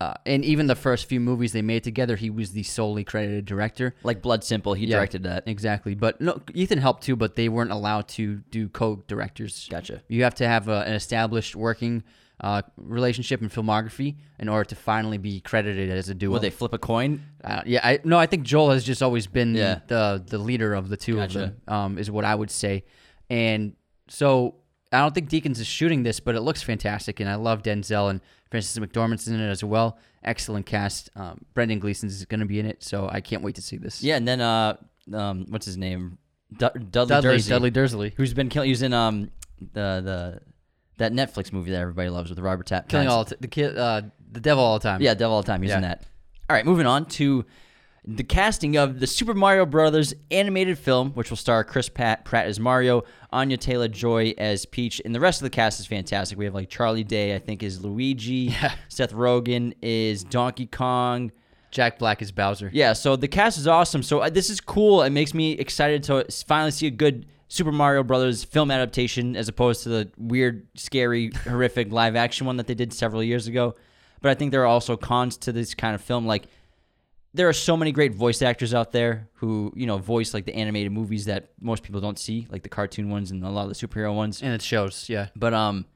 Uh, 0.00 0.14
and 0.26 0.44
even 0.44 0.68
the 0.68 0.76
first 0.76 1.06
few 1.06 1.18
movies 1.18 1.52
they 1.52 1.62
made 1.62 1.82
together, 1.82 2.14
he 2.14 2.30
was 2.30 2.52
the 2.52 2.62
solely 2.62 3.02
credited 3.02 3.44
director. 3.44 3.96
Like 4.04 4.22
Blood 4.22 4.44
Simple, 4.44 4.74
he 4.74 4.86
Yeah, 4.86 4.96
directed 4.96 5.24
that. 5.24 5.42
exactly. 5.48 5.96
But 5.96 6.20
no, 6.20 6.40
Ethan 6.54 6.78
helped 6.78 7.02
too, 7.02 7.16
but 7.16 7.34
they 7.34 7.48
weren't 7.48 7.72
allowed 7.72 8.06
to 8.10 8.36
do 8.52 8.68
co-directors. 8.68 9.66
Gotcha. 9.68 10.02
You 10.06 10.22
have 10.22 10.36
to 10.36 10.46
have 10.46 10.68
a, 10.68 10.82
an 10.82 10.92
established 10.92 11.56
working 11.56 12.04
uh, 12.40 12.62
relationship 12.76 13.40
and 13.40 13.50
filmography 13.50 14.14
in 14.38 14.48
order 14.48 14.64
to 14.68 14.76
finally 14.76 15.18
be 15.18 15.40
credited 15.40 15.90
as 15.90 16.08
a 16.08 16.14
duo. 16.14 16.34
Will 16.34 16.38
they 16.40 16.50
flip 16.50 16.72
a 16.72 16.78
coin? 16.78 17.20
Uh, 17.42 17.62
yeah, 17.66 17.80
I 17.82 17.98
no, 18.04 18.16
I 18.20 18.26
think 18.26 18.44
Joel 18.44 18.70
has 18.70 18.84
just 18.84 19.02
always 19.02 19.26
been 19.26 19.56
Yeah. 19.56 19.80
the 19.88 20.22
the 20.24 20.38
leader 20.38 20.74
of 20.74 20.88
the 20.90 20.96
two 20.96 21.16
Gotcha. 21.16 21.42
of 21.42 21.50
them. 21.50 21.60
Um, 21.66 21.98
is 21.98 22.08
what 22.08 22.24
I 22.24 22.36
would 22.36 22.52
say, 22.52 22.84
and 23.28 23.74
so 24.06 24.54
I 24.92 24.98
don't 25.00 25.14
think 25.14 25.28
Deakins 25.28 25.58
is 25.58 25.66
shooting 25.66 26.02
this, 26.02 26.18
but 26.20 26.34
it 26.34 26.40
looks 26.40 26.62
fantastic, 26.62 27.20
and 27.20 27.28
I 27.28 27.34
love 27.34 27.62
Denzel 27.62 28.10
and 28.10 28.20
Frances 28.50 28.78
McDormand's 28.78 29.28
in 29.28 29.38
it 29.38 29.50
as 29.50 29.62
well. 29.62 29.98
Excellent 30.24 30.64
cast. 30.66 31.10
Um, 31.14 31.44
Brendan 31.54 31.78
Gleeson 31.78 32.08
is 32.08 32.24
going 32.24 32.40
to 32.40 32.46
be 32.46 32.58
in 32.58 32.66
it, 32.66 32.82
so 32.82 33.08
I 33.10 33.20
can't 33.20 33.42
wait 33.42 33.54
to 33.56 33.62
see 33.62 33.76
this. 33.76 34.02
Yeah, 34.02 34.16
and 34.16 34.26
then 34.26 34.40
uh, 34.40 34.76
um, 35.12 35.46
what's 35.50 35.66
his 35.66 35.76
name? 35.76 36.18
Du- 36.56 36.70
Dudley, 36.70 36.86
Dudley 36.90 37.20
Dursley, 37.20 37.50
Dudley 37.50 37.70
Dursley. 37.70 38.14
who's 38.16 38.32
been 38.32 38.48
killing. 38.48 38.68
He 38.68 38.72
was 38.72 38.82
in 38.82 38.94
um, 38.94 39.30
the 39.60 40.00
the 40.02 40.40
that 40.96 41.12
Netflix 41.12 41.52
movie 41.52 41.70
that 41.70 41.80
everybody 41.80 42.08
loves 42.08 42.30
with 42.30 42.38
Robert 42.38 42.66
Tap. 42.66 42.88
Killing 42.88 43.06
all 43.08 43.24
t- 43.26 43.36
the 43.38 43.48
kid, 43.48 43.76
uh, 43.76 44.02
the 44.32 44.40
devil 44.40 44.64
all 44.64 44.78
the 44.78 44.82
time. 44.82 45.02
Yeah, 45.02 45.14
Devil 45.14 45.34
All 45.36 45.42
the 45.42 45.46
Time. 45.46 45.62
He's 45.62 45.72
in 45.72 45.82
that. 45.82 46.04
All 46.50 46.56
right, 46.56 46.64
moving 46.64 46.86
on 46.86 47.04
to 47.06 47.44
the 48.08 48.24
casting 48.24 48.78
of 48.78 49.00
the 49.00 49.06
Super 49.06 49.34
Mario 49.34 49.66
Brothers 49.66 50.14
animated 50.30 50.78
film, 50.78 51.10
which 51.10 51.28
will 51.28 51.36
star 51.36 51.62
Chris 51.62 51.90
Pat, 51.90 52.24
Pratt 52.24 52.46
as 52.46 52.58
Mario, 52.58 53.04
Anya 53.30 53.58
Taylor 53.58 53.86
Joy 53.86 54.32
as 54.38 54.64
Peach, 54.64 55.02
and 55.04 55.14
the 55.14 55.20
rest 55.20 55.42
of 55.42 55.44
the 55.44 55.50
cast 55.50 55.78
is 55.78 55.86
fantastic. 55.86 56.38
We 56.38 56.46
have 56.46 56.54
like 56.54 56.70
Charlie 56.70 57.04
Day, 57.04 57.34
I 57.34 57.38
think, 57.38 57.62
is 57.62 57.84
Luigi. 57.84 58.56
Seth 58.88 59.12
Rogen 59.12 59.74
is 59.82 60.24
Donkey 60.24 60.64
Kong. 60.64 61.32
Jack 61.70 61.98
Black 61.98 62.22
is 62.22 62.32
Bowser. 62.32 62.70
Yeah, 62.72 62.94
so 62.94 63.14
the 63.14 63.28
cast 63.28 63.58
is 63.58 63.66
awesome. 63.66 64.02
So 64.02 64.20
uh, 64.20 64.30
this 64.30 64.48
is 64.48 64.58
cool. 64.58 65.02
It 65.02 65.10
makes 65.10 65.34
me 65.34 65.52
excited 65.52 66.02
to 66.04 66.24
finally 66.46 66.70
see 66.70 66.86
a 66.86 66.90
good 66.90 67.26
Super 67.48 67.72
Mario 67.72 68.02
Brothers 68.02 68.42
film 68.42 68.70
adaptation 68.70 69.36
as 69.36 69.50
opposed 69.50 69.82
to 69.82 69.90
the 69.90 70.10
weird, 70.16 70.66
scary, 70.76 71.30
horrific 71.44 71.92
live 71.92 72.16
action 72.16 72.46
one 72.46 72.56
that 72.56 72.66
they 72.66 72.74
did 72.74 72.94
several 72.94 73.22
years 73.22 73.46
ago. 73.48 73.74
But 74.22 74.30
I 74.30 74.34
think 74.34 74.50
there 74.50 74.62
are 74.62 74.66
also 74.66 74.96
cons 74.96 75.36
to 75.38 75.52
this 75.52 75.74
kind 75.74 75.94
of 75.94 76.00
film. 76.00 76.26
Like 76.26 76.46
there 77.34 77.48
are 77.48 77.52
so 77.52 77.76
many 77.76 77.92
great 77.92 78.14
voice 78.14 78.42
actors 78.42 78.72
out 78.72 78.92
there 78.92 79.28
who 79.34 79.72
you 79.76 79.86
know 79.86 79.98
voice 79.98 80.32
like 80.34 80.44
the 80.44 80.54
animated 80.54 80.92
movies 80.92 81.26
that 81.26 81.50
most 81.60 81.82
people 81.82 82.00
don't 82.00 82.18
see, 82.18 82.46
like 82.50 82.62
the 82.62 82.68
cartoon 82.68 83.10
ones 83.10 83.30
and 83.30 83.44
a 83.44 83.50
lot 83.50 83.62
of 83.62 83.68
the 83.68 83.86
superhero 83.86 84.14
ones. 84.14 84.42
And 84.42 84.52
it 84.52 84.62
shows, 84.62 85.08
yeah. 85.08 85.28
But 85.36 85.54
um, 85.54 85.86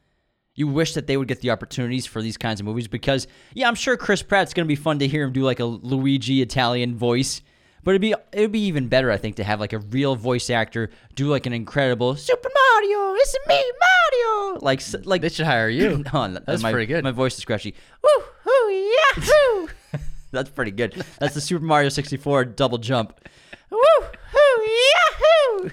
you 0.55 0.69
wish 0.69 0.95
that 0.95 1.07
they 1.07 1.17
would 1.17 1.29
get 1.29 1.41
the 1.41 1.51
opportunities 1.51 2.07
for 2.07 2.21
these 2.21 2.37
kinds 2.37 2.61
of 2.61 2.67
movies 2.67 2.89
because 2.89 3.27
yeah, 3.55 3.69
I'm 3.69 3.75
sure 3.75 3.97
Chris 3.97 4.23
Pratt's 4.23 4.55
gonna 4.55 4.67
be 4.67 4.77
fun 4.77 4.99
to 4.99 5.09
hear 5.09 5.25
him 5.25 5.33
do 5.33 5.43
like 5.43 5.61
a 5.61 5.65
Luigi 5.65 6.43
Italian 6.43 6.97
voice. 6.97 7.43
But 7.85 7.93
it'd 7.93 8.03
be 8.03 8.15
it'd 8.33 8.53
be 8.53 8.67
even 8.67 8.89
better, 8.89 9.11
I 9.11 9.17
think, 9.17 9.37
to 9.37 9.45
have 9.45 9.59
like 9.59 9.73
a 9.73 9.79
real 9.79 10.15
voice 10.15 10.51
actor 10.51 10.91
do 11.15 11.27
like 11.29 11.47
an 11.47 11.53
incredible 11.53 12.15
Super 12.15 12.49
Mario, 12.49 13.15
it's 13.15 13.37
me, 13.49 13.55
Mario. 13.57 14.59
Like 14.61 14.83
like 15.05 15.23
They 15.23 15.31
should 15.31 15.47
hire 15.47 15.69
you. 15.69 16.05
No, 16.13 16.29
That's 16.29 16.63
my, 16.63 16.71
pretty 16.71 16.87
good. 16.87 17.03
My 17.03 17.11
voice 17.11 17.35
is 17.35 17.43
scratchy. 17.43 17.75
Woo 18.03 18.25
hoo 18.45 18.71
yahoo! 18.71 19.62
That's 20.33 20.51
pretty 20.51 20.73
good. 20.73 21.05
That's 21.21 21.35
the 21.35 21.41
Super 21.49 21.65
Mario 21.65 21.89
64 21.89 22.47
double 22.47 22.79
jump. 22.79 23.19
Woo 23.71 23.79
hoo 24.33 24.69
yahoo! 25.63 25.71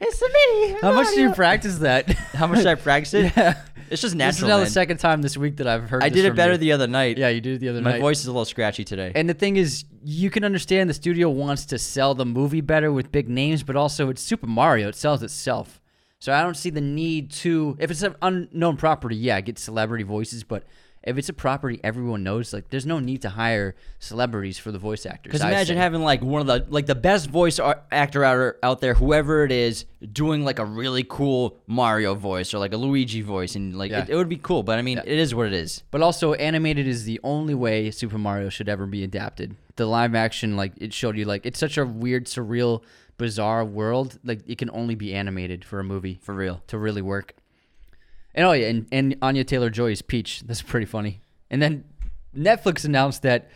It's 0.00 0.18
the 0.18 0.28
mini. 0.32 0.80
How 0.80 0.92
much 0.92 1.08
do 1.14 1.20
you 1.20 1.32
practice 1.32 1.78
that? 1.78 2.10
How 2.10 2.46
much 2.46 2.58
did 2.58 2.66
I 2.66 2.74
practice 2.74 3.14
it? 3.14 3.32
yeah. 3.36 3.62
It's 3.88 4.00
just 4.00 4.14
natural. 4.14 4.30
This 4.32 4.36
is 4.42 4.48
now 4.48 4.58
the 4.58 4.70
second 4.70 4.96
time 4.96 5.20
this 5.20 5.36
week 5.36 5.58
that 5.58 5.66
I've 5.66 5.90
heard 5.90 6.02
I 6.02 6.08
did 6.08 6.24
it 6.24 6.34
better 6.34 6.52
you. 6.52 6.58
the 6.58 6.72
other 6.72 6.86
night. 6.86 7.18
Yeah, 7.18 7.28
you 7.28 7.42
did 7.42 7.56
it 7.56 7.58
the 7.58 7.68
other 7.68 7.82
My 7.82 7.90
night. 7.92 7.96
My 7.98 8.00
voice 8.00 8.20
is 8.20 8.26
a 8.26 8.32
little 8.32 8.46
scratchy 8.46 8.84
today. 8.84 9.12
And 9.14 9.28
the 9.28 9.34
thing 9.34 9.58
is, 9.58 9.84
you 10.02 10.30
can 10.30 10.44
understand 10.44 10.88
the 10.88 10.94
studio 10.94 11.28
wants 11.28 11.66
to 11.66 11.78
sell 11.78 12.14
the 12.14 12.24
movie 12.24 12.62
better 12.62 12.90
with 12.90 13.12
big 13.12 13.28
names, 13.28 13.62
but 13.62 13.76
also 13.76 14.08
it's 14.08 14.22
Super 14.22 14.46
Mario. 14.46 14.88
It 14.88 14.94
sells 14.94 15.22
itself. 15.22 15.80
So 16.20 16.32
I 16.32 16.42
don't 16.42 16.56
see 16.56 16.70
the 16.70 16.80
need 16.80 17.30
to. 17.32 17.76
If 17.78 17.90
it's 17.90 18.02
an 18.02 18.16
unknown 18.22 18.78
property, 18.78 19.16
yeah, 19.16 19.40
get 19.42 19.58
celebrity 19.58 20.04
voices. 20.04 20.42
But 20.42 20.64
if 21.04 21.18
it's 21.18 21.28
a 21.28 21.32
property 21.32 21.80
everyone 21.82 22.22
knows, 22.22 22.52
like, 22.52 22.70
there's 22.70 22.86
no 22.86 22.98
need 23.00 23.22
to 23.22 23.30
hire 23.30 23.74
celebrities 23.98 24.58
for 24.58 24.70
the 24.70 24.78
voice 24.78 25.04
actors. 25.06 25.32
Because 25.32 25.40
imagine 25.40 25.76
having 25.76 26.02
like 26.02 26.22
one 26.22 26.40
of 26.40 26.46
the 26.46 26.64
like 26.72 26.86
the 26.86 26.94
best 26.94 27.28
voice 27.30 27.58
actor 27.90 28.24
out, 28.24 28.56
out 28.62 28.80
there, 28.80 28.94
whoever 28.94 29.44
it 29.44 29.52
is, 29.52 29.84
doing 30.12 30.44
like 30.44 30.58
a 30.58 30.64
really 30.64 31.04
cool 31.08 31.58
Mario 31.66 32.14
voice 32.14 32.52
or 32.54 32.58
like 32.58 32.72
a 32.72 32.76
Luigi 32.76 33.20
voice, 33.22 33.54
and 33.56 33.76
like 33.76 33.90
Yeah. 33.90 34.02
it, 34.02 34.10
it 34.10 34.16
would 34.16 34.28
be 34.28 34.36
cool. 34.36 34.62
But 34.62 34.78
I 34.78 34.82
mean, 34.82 34.98
Yeah. 34.98 35.04
it 35.12 35.18
is 35.18 35.34
what 35.34 35.46
it 35.46 35.52
is. 35.52 35.82
But 35.90 36.02
also, 36.02 36.34
animated 36.34 36.86
is 36.86 37.04
the 37.04 37.20
only 37.24 37.54
way 37.54 37.90
Super 37.90 38.18
Mario 38.18 38.48
should 38.48 38.68
ever 38.68 38.86
be 38.86 39.02
adapted. 39.04 39.56
The 39.76 39.86
live 39.86 40.14
action, 40.14 40.56
like 40.56 40.72
it 40.76 40.92
showed 40.92 41.16
you, 41.16 41.24
like 41.24 41.46
it's 41.46 41.58
such 41.58 41.78
a 41.78 41.84
weird, 41.86 42.26
surreal, 42.26 42.82
bizarre 43.18 43.64
world. 43.64 44.18
Like 44.24 44.40
it 44.46 44.58
can 44.58 44.70
only 44.72 44.94
be 44.94 45.14
animated 45.14 45.64
for 45.64 45.80
a 45.80 45.84
movie 45.84 46.18
For 46.22 46.34
real. 46.34 46.62
to 46.68 46.78
really 46.78 47.02
work. 47.02 47.34
And 48.34 48.46
oh 48.46 48.52
yeah, 48.52 48.68
and, 48.68 48.86
and 48.92 49.16
Anya 49.22 49.44
Taylor 49.44 49.70
Joy 49.70 49.90
is 49.92 50.02
Peach. 50.02 50.40
That's 50.46 50.62
pretty 50.62 50.86
funny. 50.86 51.20
And 51.50 51.60
then 51.60 51.84
Netflix 52.36 52.84
announced 52.84 53.22
that 53.22 53.50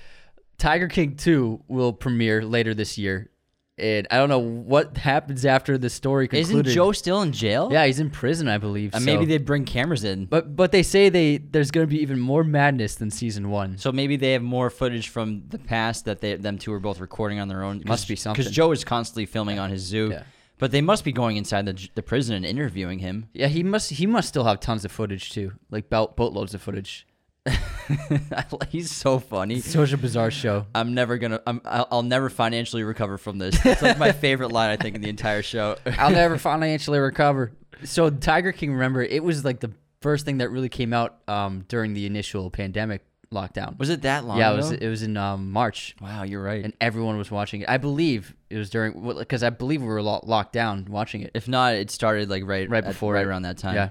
Tiger 0.59 0.89
King 0.89 1.17
2 1.17 1.65
will 1.69 1.93
premiere 1.93 2.43
later 2.45 2.75
this 2.75 2.99
year. 2.99 3.31
And 3.79 4.07
I 4.11 4.17
don't 4.17 4.31
know 4.31 4.39
what 4.39 4.97
happens 4.97 5.45
after 5.45 5.77
the 5.77 5.91
story 5.91 6.29
concluded. 6.29 6.67
Isn't 6.69 6.75
Joe 6.75 6.93
still 6.93 7.21
in 7.21 7.33
jail? 7.33 7.69
Yeah, 7.71 7.85
he's 7.85 8.01
in 8.01 8.09
prison, 8.09 8.49
I 8.49 8.57
believe. 8.57 8.95
Uh, 8.95 8.97
and 8.97 9.05
so- 9.05 9.13
maybe 9.13 9.27
they 9.27 9.37
bring 9.37 9.67
cameras 9.67 10.03
in. 10.03 10.25
But 10.25 10.57
but 10.57 10.73
they 10.73 10.83
say 10.83 11.11
they 11.11 11.37
there's 11.37 11.71
going 11.71 11.87
to 11.87 11.91
be 11.91 12.01
even 12.01 12.19
more 12.19 12.43
madness 12.43 12.95
than 12.95 13.11
season 13.11 13.51
1. 13.51 13.77
So 13.77 13.93
maybe 13.93 14.17
they 14.17 14.33
have 14.33 14.43
more 14.43 14.71
footage 14.71 15.09
from 15.09 15.43
the 15.49 15.59
past 15.59 16.07
that 16.07 16.23
they 16.23 16.37
them 16.37 16.57
two 16.57 16.73
are 16.73 16.81
both 16.81 17.01
recording 17.01 17.39
on 17.39 17.49
their 17.49 17.63
own. 17.63 17.83
Must 17.85 18.09
be 18.09 18.17
something. 18.17 18.41
Because 18.43 18.51
Joe 18.55 18.73
is 18.73 18.83
constantly 18.83 19.27
filming 19.27 19.59
on 19.59 19.69
his 19.69 19.83
zoo. 19.83 20.09
Yeah. 20.11 20.23
But 20.59 20.71
they 20.71 20.81
must 20.81 21.05
be 21.05 21.13
going 21.13 21.37
inside 21.37 21.67
the, 21.67 21.89
the 21.95 22.03
prison 22.03 22.35
and 22.35 22.47
interviewing 22.47 23.01
him. 23.01 23.29
Yeah, 23.35 23.49
he 23.49 23.63
must 23.63 23.91
he 23.91 24.07
must 24.07 24.29
still 24.29 24.45
have 24.45 24.61
tons 24.61 24.85
of 24.85 24.93
footage 24.93 25.31
too. 25.31 25.53
Like 25.71 25.91
boat 25.91 26.17
boatloads 26.17 26.55
of 26.55 26.63
footage. 26.63 27.07
He's 28.69 28.91
so 28.91 29.19
funny. 29.19 29.57
It's 29.57 29.71
such 29.71 29.93
a 29.93 29.97
bizarre 29.97 30.31
show. 30.31 30.67
I'm 30.75 30.95
never 30.95 31.19
gonna. 31.19 31.41
I'm, 31.47 31.61
I'll, 31.65 31.89
I'll 31.91 32.03
never 32.03 32.29
financially 32.29 32.83
recover 32.83 33.19
from 33.19 33.39
this. 33.39 33.65
It's 33.65 33.83
like 33.83 33.99
my 33.99 34.13
favorite 34.13 34.51
line 34.51 34.71
I 34.71 34.77
think 34.77 34.97
in 34.97 35.03
the 35.03 35.09
entire 35.09 35.43
show. 35.43 35.77
I'll 35.99 36.11
never 36.11 36.39
financially 36.39 36.99
recover. 36.99 37.53
So 37.85 38.11
Tiger 38.11 38.53
King, 38.53 38.73
remember, 38.73 39.03
it 39.03 39.23
was 39.23 39.45
like 39.45 39.61
the 39.61 39.71
first 40.01 40.25
thing 40.25 40.39
that 40.39 40.51
really 40.51 40.69
came 40.69 40.93
out 40.93 41.19
um, 41.29 41.65
during 41.69 41.95
the 41.95 42.07
initial 42.07 42.51
pandemic 42.51 43.05
lockdown. 43.33 43.79
Was 43.79 43.91
it 43.91 44.03
that 44.03 44.25
long? 44.25 44.39
yeah, 44.39 44.51
it 44.51 44.55
ago? 44.55 44.69
was. 44.71 44.73
It 44.73 44.89
was 44.89 45.03
in 45.03 45.17
um, 45.17 45.51
March, 45.53 45.95
Wow, 46.01 46.23
you're 46.23 46.43
right. 46.43 46.65
and 46.65 46.73
everyone 46.81 47.19
was 47.19 47.31
watching 47.31 47.61
it. 47.63 47.69
I 47.69 47.77
believe 47.79 48.35
it 48.51 48.57
was 48.59 48.71
during 48.71 49.01
because 49.19 49.43
I 49.43 49.51
believe 49.51 49.83
we 49.83 49.89
were 49.89 50.03
lo- 50.03 50.21
locked 50.25 50.53
down 50.53 50.87
watching 50.89 51.23
it. 51.23 51.31
if 51.35 51.49
not, 51.49 51.75
it 51.75 51.91
started 51.91 52.29
like 52.31 52.45
right 52.47 52.69
Right 52.69 52.85
at- 52.85 52.89
before 52.91 53.15
right 53.15 53.27
around 53.27 53.43
that 53.43 53.59
time. 53.59 53.75
Yeah. 53.75 53.91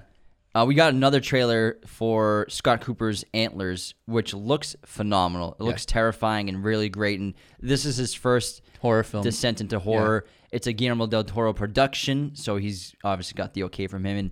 Uh, 0.54 0.64
we 0.64 0.74
got 0.74 0.94
another 0.94 1.20
trailer 1.20 1.76
for 1.86 2.46
Scott 2.48 2.80
Cooper's 2.80 3.26
Antlers, 3.34 3.94
which 4.06 4.32
looks 4.32 4.74
phenomenal. 4.86 5.54
It 5.60 5.62
looks 5.64 5.84
terrifying 5.84 6.48
and 6.48 6.64
really 6.64 6.88
great. 6.88 7.20
And 7.20 7.34
this 7.60 7.84
is 7.84 7.98
his 7.98 8.14
first 8.14 8.62
Horror 8.80 9.02
film. 9.04 9.22
descent 9.22 9.60
into 9.60 9.78
horror. 9.78 10.24
It's 10.56 10.66
a 10.66 10.72
Guillermo 10.72 11.06
del 11.06 11.22
Toro 11.22 11.52
production, 11.52 12.30
so 12.34 12.56
he's 12.56 12.94
obviously 13.04 13.36
got 13.36 13.52
the 13.52 13.64
okay 13.64 13.86
from 13.88 14.06
him. 14.06 14.30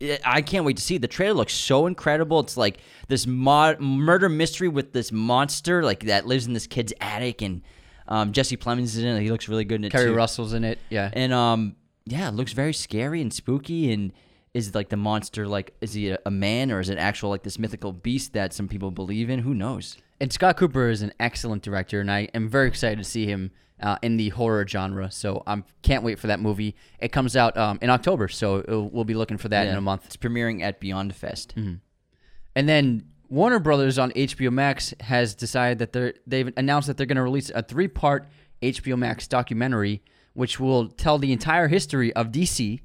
And 0.00 0.20
I 0.24 0.40
can't 0.40 0.64
wait 0.64 0.76
to 0.76 0.82
see. 0.82 0.98
The 0.98 1.08
trailer 1.08 1.34
looks 1.34 1.52
so 1.52 1.86
incredible. 1.86 2.38
It's 2.38 2.56
like 2.56 2.78
this 3.08 3.26
mod- 3.26 3.80
murder 3.80 4.28
mystery 4.28 4.68
with 4.68 4.92
this 4.92 5.10
monster 5.10 5.82
like 5.82 6.04
that 6.04 6.26
lives 6.28 6.46
in 6.46 6.52
this 6.52 6.68
kid's 6.68 6.92
attic, 7.00 7.42
and 7.42 7.62
um, 8.06 8.30
Jesse 8.30 8.56
Plemons 8.56 8.84
is 8.84 8.98
in 8.98 9.16
it. 9.16 9.20
He 9.20 9.32
looks 9.32 9.48
really 9.48 9.64
good 9.64 9.80
in 9.80 9.84
it 9.86 9.90
Kerry 9.90 10.10
too. 10.10 10.14
Russell's 10.14 10.54
in 10.54 10.62
it. 10.62 10.78
Yeah. 10.90 11.10
And 11.12 11.32
um, 11.32 11.74
yeah, 12.06 12.28
it 12.28 12.34
looks 12.34 12.52
very 12.52 12.72
scary 12.72 13.20
and 13.20 13.32
spooky. 13.32 13.92
And 13.92 14.12
is 14.54 14.72
like 14.76 14.90
the 14.90 14.96
monster 14.96 15.48
like 15.48 15.74
is 15.80 15.94
he 15.94 16.10
a, 16.10 16.18
a 16.24 16.30
man 16.30 16.70
or 16.70 16.78
is 16.78 16.88
it 16.88 16.96
actual 16.96 17.30
like 17.30 17.42
this 17.42 17.58
mythical 17.58 17.92
beast 17.92 18.32
that 18.34 18.52
some 18.52 18.68
people 18.68 18.92
believe 18.92 19.28
in? 19.28 19.40
Who 19.40 19.54
knows? 19.54 19.98
And 20.20 20.32
Scott 20.32 20.56
Cooper 20.56 20.88
is 20.88 21.02
an 21.02 21.12
excellent 21.18 21.64
director, 21.64 22.00
and 22.00 22.08
I 22.08 22.28
am 22.32 22.48
very 22.48 22.68
excited 22.68 22.98
to 22.98 23.04
see 23.04 23.26
him 23.26 23.50
uh, 23.80 23.96
in 24.02 24.16
the 24.16 24.30
horror 24.30 24.66
genre. 24.66 25.10
So 25.10 25.42
I 25.46 25.54
um, 25.54 25.64
can't 25.82 26.02
wait 26.02 26.18
for 26.18 26.28
that 26.28 26.40
movie. 26.40 26.74
It 26.98 27.12
comes 27.12 27.36
out 27.36 27.56
um, 27.56 27.78
in 27.82 27.90
October, 27.90 28.28
so 28.28 28.90
we'll 28.92 29.04
be 29.04 29.14
looking 29.14 29.38
for 29.38 29.48
that 29.48 29.66
in 29.66 29.74
a 29.74 29.80
month. 29.80 30.06
It's 30.06 30.16
premiering 30.16 30.62
at 30.62 30.80
Beyond 30.80 31.14
Fest. 31.14 31.52
And 32.56 32.68
then 32.68 33.08
Warner 33.28 33.58
Brothers 33.58 33.98
on 33.98 34.10
HBO 34.12 34.52
Max 34.52 34.94
has 35.00 35.34
decided 35.34 35.78
that 35.78 35.92
they're 35.92 36.14
they've 36.26 36.52
announced 36.56 36.86
that 36.86 36.96
they're 36.96 37.06
going 37.06 37.16
to 37.16 37.22
release 37.22 37.50
a 37.50 37.62
three 37.62 37.88
part 37.88 38.28
HBO 38.62 38.96
Max 38.96 39.26
documentary, 39.26 40.02
which 40.34 40.60
will 40.60 40.88
tell 40.88 41.18
the 41.18 41.32
entire 41.32 41.68
history 41.68 42.12
of 42.14 42.28
DC 42.28 42.80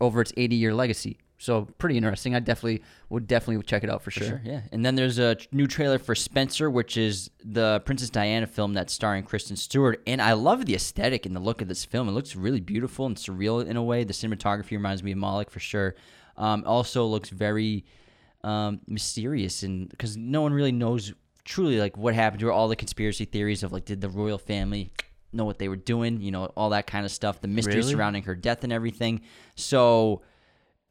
over 0.00 0.20
its 0.20 0.32
80 0.36 0.56
year 0.56 0.74
legacy. 0.74 1.18
So 1.42 1.66
pretty 1.78 1.96
interesting. 1.96 2.36
I 2.36 2.38
definitely 2.38 2.84
would 3.08 3.26
definitely 3.26 3.60
check 3.64 3.82
it 3.82 3.90
out 3.90 4.00
for 4.00 4.12
sure. 4.12 4.28
Sure, 4.28 4.40
yeah. 4.44 4.60
And 4.70 4.86
then 4.86 4.94
there's 4.94 5.18
a 5.18 5.36
new 5.50 5.66
trailer 5.66 5.98
for 5.98 6.14
Spencer, 6.14 6.70
which 6.70 6.96
is 6.96 7.30
the 7.44 7.82
Princess 7.84 8.10
Diana 8.10 8.46
film 8.46 8.74
that's 8.74 8.92
starring 8.92 9.24
Kristen 9.24 9.56
Stewart. 9.56 10.00
And 10.06 10.22
I 10.22 10.34
love 10.34 10.66
the 10.66 10.76
aesthetic 10.76 11.26
and 11.26 11.34
the 11.34 11.40
look 11.40 11.60
of 11.60 11.66
this 11.66 11.84
film. 11.84 12.08
It 12.08 12.12
looks 12.12 12.36
really 12.36 12.60
beautiful 12.60 13.06
and 13.06 13.16
surreal 13.16 13.66
in 13.66 13.76
a 13.76 13.82
way. 13.82 14.04
The 14.04 14.12
cinematography 14.12 14.70
reminds 14.70 15.02
me 15.02 15.10
of 15.10 15.18
Malick 15.18 15.50
for 15.50 15.58
sure. 15.58 15.96
Um, 16.36 16.62
also 16.64 17.06
looks 17.06 17.30
very 17.30 17.86
um, 18.44 18.80
mysterious 18.86 19.64
and 19.64 19.88
because 19.88 20.16
no 20.16 20.42
one 20.42 20.52
really 20.52 20.70
knows 20.70 21.12
truly 21.44 21.80
like 21.80 21.96
what 21.96 22.14
happened 22.14 22.38
to 22.38 22.46
her. 22.46 22.52
All 22.52 22.68
the 22.68 22.76
conspiracy 22.76 23.24
theories 23.24 23.64
of 23.64 23.72
like 23.72 23.84
did 23.84 24.00
the 24.00 24.08
royal 24.08 24.38
family 24.38 24.92
know 25.32 25.44
what 25.44 25.58
they 25.58 25.68
were 25.68 25.74
doing? 25.74 26.20
You 26.20 26.30
know, 26.30 26.44
all 26.56 26.70
that 26.70 26.86
kind 26.86 27.04
of 27.04 27.10
stuff. 27.10 27.40
The 27.40 27.48
mystery 27.48 27.78
Really? 27.78 27.90
surrounding 27.90 28.22
her 28.22 28.36
death 28.36 28.62
and 28.62 28.72
everything. 28.72 29.22
So. 29.56 30.22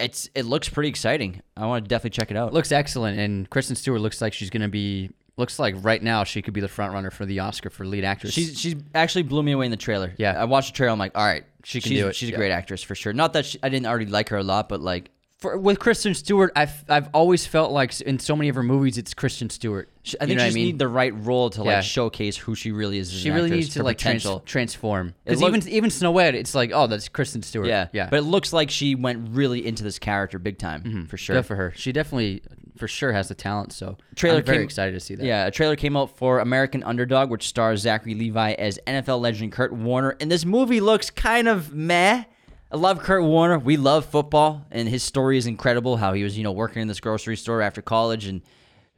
It's 0.01 0.29
it 0.36 0.46
looks 0.46 0.67
pretty 0.70 0.89
exciting. 0.89 1.41
I 1.55 1.65
want 1.65 1.86
to 1.86 1.89
definitely 1.89 2.12
check 2.12 2.31
it 2.31 2.38
out. 2.38 2.53
looks 2.53 2.72
excellent, 2.72 3.20
and 3.20 3.50
Kristen 3.50 3.75
Stewart 3.75 4.01
looks 4.01 4.22
like 4.22 4.34
she's 4.34 4.50
going 4.50 4.62
to 4.63 4.67
be. 4.67 5.12
Looks 5.38 5.58
like 5.60 5.75
right 5.79 6.03
now 6.03 6.24
she 6.24 6.41
could 6.41 6.53
be 6.53 6.62
the 6.62 6.67
front 6.67 6.93
runner 6.93 7.10
for 7.10 7.25
the 7.25 7.39
Oscar 7.39 7.70
for 7.70 7.86
lead 7.86 8.03
actress. 8.03 8.34
She's 8.34 8.60
she's 8.60 8.75
actually 8.93 9.24
blew 9.24 9.41
me 9.41 9.53
away 9.53 9.65
in 9.65 9.72
the 9.72 9.77
trailer. 9.77 10.13
Yeah. 10.17 10.39
I 10.39 10.43
watched 10.43 10.74
the 10.74 10.77
trailer. 10.77 10.91
I'm 10.91 11.00
like, 11.00 11.17
all 11.17 11.25
right, 11.25 11.46
She 11.63 11.79
can 11.81 11.89
she's, 11.89 12.00
do 12.00 12.08
it, 12.10 12.15
She's 12.15 12.29
a 12.29 12.31
yeah. 12.34 12.38
great 12.38 12.51
actress 12.51 12.84
for 12.84 12.96
sure. 12.96 13.13
Not 13.13 13.34
that 13.34 13.46
she, 13.46 13.58
I 13.63 13.70
didn't 13.70 13.86
already 13.88 14.05
like 14.08 14.29
her 14.29 14.38
a 14.38 14.43
lot, 14.43 14.67
but 14.70 14.81
like 14.81 15.10
For, 15.41 15.57
with 15.57 15.79
Kristen 15.79 16.13
Stewart, 16.13 16.51
I've 16.55 16.86
I've 16.88 17.10
always 17.15 17.48
felt 17.48 17.71
like 17.71 18.00
in 18.01 18.19
so 18.19 18.36
many 18.36 18.48
of 18.50 18.55
her 18.55 18.62
movies, 18.62 19.00
it's 19.00 19.13
Kristen 19.15 19.50
Stewart. 19.50 19.89
Sh- 20.03 20.13
I 20.21 20.25
You 20.25 20.27
think 20.27 20.38
know 20.38 20.43
she 20.43 20.48
just 20.50 20.55
mean? 20.55 20.65
need 20.67 20.79
the 20.79 20.88
right 20.88 21.13
role 21.25 21.50
to 21.50 21.63
Yeah. 21.63 21.75
like 21.77 21.83
showcase 21.83 22.38
who 22.38 22.53
she 22.53 22.71
really 22.71 23.00
is. 23.00 23.12
As 23.12 23.19
She 23.19 23.31
really 23.31 23.45
actress, 23.50 23.57
needs 23.65 23.74
to 23.74 23.83
like 23.83 23.98
trans- 23.98 24.27
transform. 24.45 25.15
Because 25.25 25.41
even 25.41 25.67
even 25.67 25.89
Snow 25.89 26.12
White, 26.12 26.36
it's 26.36 26.53
like, 26.53 26.69
oh, 26.74 26.86
that's 26.86 27.10
Kristen 27.10 27.41
Stewart. 27.41 27.65
Yeah, 27.67 27.88
yeah. 27.91 28.07
But 28.10 28.19
it 28.19 28.24
looks 28.24 28.53
like 28.53 28.69
she 28.69 28.93
went 28.93 29.29
really 29.31 29.65
into 29.65 29.83
this 29.83 29.98
character 29.98 30.38
big 30.38 30.60
time 30.60 30.83
mm-hmm. 30.83 31.05
for 31.05 31.17
sure. 31.17 31.38
Good 31.38 31.48
for 31.48 31.55
her. 31.55 31.74
She 31.75 31.91
definitely, 31.91 32.43
for 32.77 32.88
sure, 32.88 33.12
has 33.12 33.27
the 33.29 33.33
talent. 33.36 33.74
So 33.74 33.98
Trailer 34.15 34.38
I'm 34.39 34.43
very 34.45 34.57
came- 34.60 34.65
excited 34.65 34.91
to 34.91 35.00
see 35.00 35.15
that. 35.15 35.25
Yeah, 35.25 35.48
a 35.48 35.51
trailer 35.51 35.75
came 35.75 35.98
out 35.98 36.15
for 36.17 36.38
American 36.38 36.83
Underdog, 36.83 37.31
which 37.31 37.48
stars 37.48 37.81
Zachary 37.81 38.13
Levi 38.13 38.51
as 38.53 38.77
NFL 38.86 39.19
legend 39.19 39.53
Kurt 39.53 39.74
Warner. 39.74 40.15
And 40.19 40.29
this 40.29 40.45
movie 40.45 40.81
looks 40.81 41.10
kind 41.10 41.48
of 41.48 41.74
meh. 41.74 42.25
I 42.71 42.77
love 42.77 42.99
Kurt 42.99 43.23
Warner. 43.23 43.59
We 43.59 43.75
love 43.77 44.05
football, 44.05 44.65
and 44.71 44.87
his 44.87 45.03
story 45.03 45.37
is 45.37 45.45
incredible. 45.45 45.97
How 45.97 46.13
he 46.13 46.23
was, 46.23 46.37
you 46.37 46.43
know, 46.43 46.51
working 46.53 46.81
in 46.81 46.87
this 46.87 46.99
grocery 46.99 47.35
store 47.35 47.61
after 47.61 47.81
college 47.81 48.25
and 48.27 48.41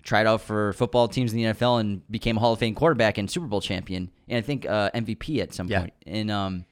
tried 0.03 0.27
out 0.27 0.41
for 0.41 0.73
football 0.73 1.07
teams 1.07 1.31
in 1.33 1.37
the 1.37 1.45
NFL 1.45 1.79
and 1.79 2.07
became 2.11 2.37
a 2.37 2.39
Hall 2.39 2.53
of 2.53 2.59
Fame 2.59 2.75
quarterback 2.75 3.17
and 3.17 3.31
Super 3.31 3.47
Bowl 3.47 3.61
champion, 3.61 4.11
and 4.27 4.37
I 4.37 4.41
think 4.41 4.65
uh, 4.67 4.91
MVP 4.93 5.39
at 5.41 5.53
some 5.53 5.67
Yeah. 5.67 5.79
point. 5.81 5.93
And 6.05 6.29
um, 6.29 6.65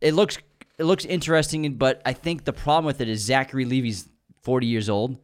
it 0.00 0.14
looks 0.14 0.38
it 0.78 0.84
looks 0.84 1.04
interesting, 1.04 1.74
but 1.74 2.00
I 2.06 2.12
think 2.12 2.44
the 2.44 2.52
problem 2.52 2.84
with 2.84 3.00
it 3.00 3.08
is 3.08 3.20
Zachary 3.20 3.64
Levi's 3.64 4.08
40 4.42 4.66
years 4.66 4.88
old. 4.88 5.16